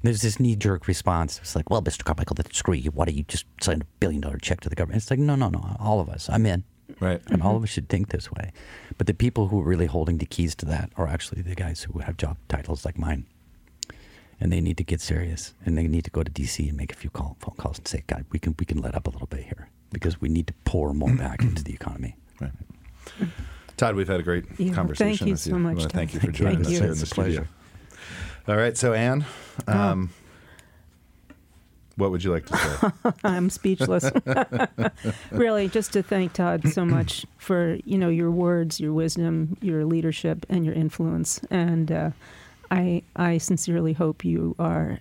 [0.04, 1.40] There's this knee-jerk response.
[1.40, 2.04] It's like, well, Mr.
[2.04, 2.92] Carmichael, then screw you.
[2.92, 5.02] Why don't you just sign a billion-dollar check to the government?
[5.02, 5.78] It's like, no, no, no.
[5.80, 6.66] All of us, I'm in.
[7.00, 7.22] Right.
[7.28, 7.58] And all mm-hmm.
[7.58, 8.52] of us should think this way.
[8.98, 11.84] But the people who are really holding the keys to that are actually the guys
[11.84, 13.26] who have job titles like mine.
[14.42, 15.54] And they need to get serious.
[15.66, 17.88] And they need to go to DC and make a few call, phone calls and
[17.88, 20.48] say, God, we can, we can let up a little bit here because we need
[20.48, 22.18] to pour more back into the economy.
[22.42, 22.52] Right.
[23.78, 25.18] Todd, we've had a great Yeah, conversation.
[25.18, 25.60] thank you with so you.
[25.60, 25.92] Much, wanna Todd.
[25.94, 26.80] Thank you for joining Thank us you.
[26.82, 27.48] here in the a pleasure.
[28.48, 29.26] All right, so Anne,
[29.68, 30.10] um,
[31.96, 33.12] What would you like to say?
[33.24, 34.12] I'm speechless.
[35.32, 39.86] really, just to thank Todd so much for you know your words, your wisdom, your
[39.86, 41.40] leadership, and your influence.
[41.52, 42.10] And uh,
[42.72, 45.00] I I sincerely hope you are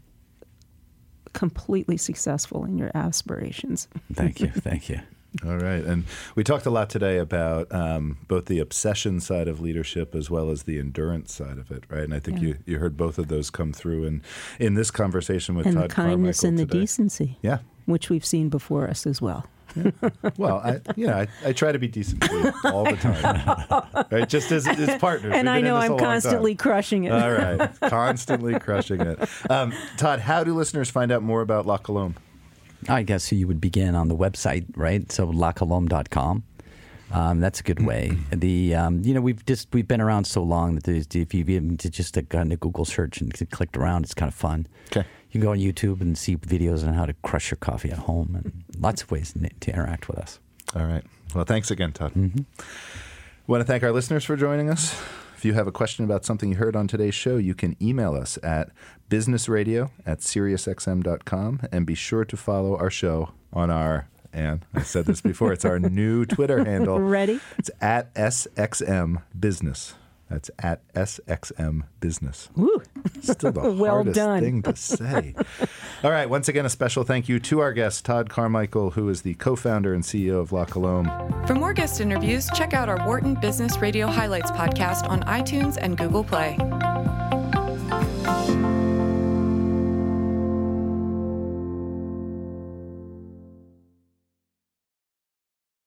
[1.33, 3.89] completely successful in your aspirations.
[4.13, 4.49] Thank you.
[4.49, 5.01] Thank you.
[5.47, 5.83] All right.
[5.83, 6.05] And
[6.35, 10.51] we talked a lot today about um, both the obsession side of leadership as well
[10.51, 12.03] as the endurance side of it, right?
[12.03, 12.49] And I think Yeah.
[12.49, 14.23] you, you heard both of those come through in,
[14.61, 17.59] in this conversation with and Todd the kindness Carmichael and the decency, Yeah.
[17.87, 19.47] which we've seen before us as well.
[20.37, 22.23] Well, I, you know, I, I try to be decent
[22.67, 24.29] all the time, right?
[24.29, 25.33] Just as, as partners.
[25.35, 27.13] And We've I know I'm constantly crushing it.
[27.13, 29.19] All right, constantly crushing it.
[29.51, 32.17] Um, Todd, how do listeners find out more about La Colombe?
[32.89, 35.11] I guess you would begin on the website, right?
[35.11, 36.45] So lacolombe.com.
[37.13, 38.17] Um, that's a good way.
[38.33, 41.77] The um, you know we've just we've been around so long that if you've even
[41.77, 44.67] just gone to Google search and clicked around, it's kind of fun.
[44.91, 45.07] Okay.
[45.31, 47.99] You can go on YouTube and see videos on how to crush your coffee at
[47.99, 50.41] home and lots of ways to to interact with us.
[50.75, 51.05] All right.
[51.35, 52.15] Well, thanks again, Todd.
[52.15, 52.43] Mm-hmm.
[53.47, 54.99] Want to thank our listeners for joining us.
[55.43, 58.15] If you have a question about something you heard on today's show, you can email
[58.15, 58.71] us at
[59.11, 65.07] businessradio at SiriusXM.com and be sure to follow our show on our, and I said
[65.07, 67.01] this before, it's our new Twitter handle.
[67.01, 67.41] Ready?
[67.59, 69.95] It's at SXM Business.
[70.33, 72.49] That's at SXM Business.
[72.57, 72.81] Woo.
[73.21, 74.41] Still the Well hardest done.
[74.43, 75.35] thing to say.
[76.03, 76.29] All right.
[76.29, 79.57] Once again, a special thank you to our guest, Todd Carmichael, who is the co
[79.57, 81.11] founder and CEO of La Colombe.
[81.47, 85.99] For more guest interviews, check out our Wharton Business Radio Highlights podcast on iTunes and
[85.99, 86.57] Google Play.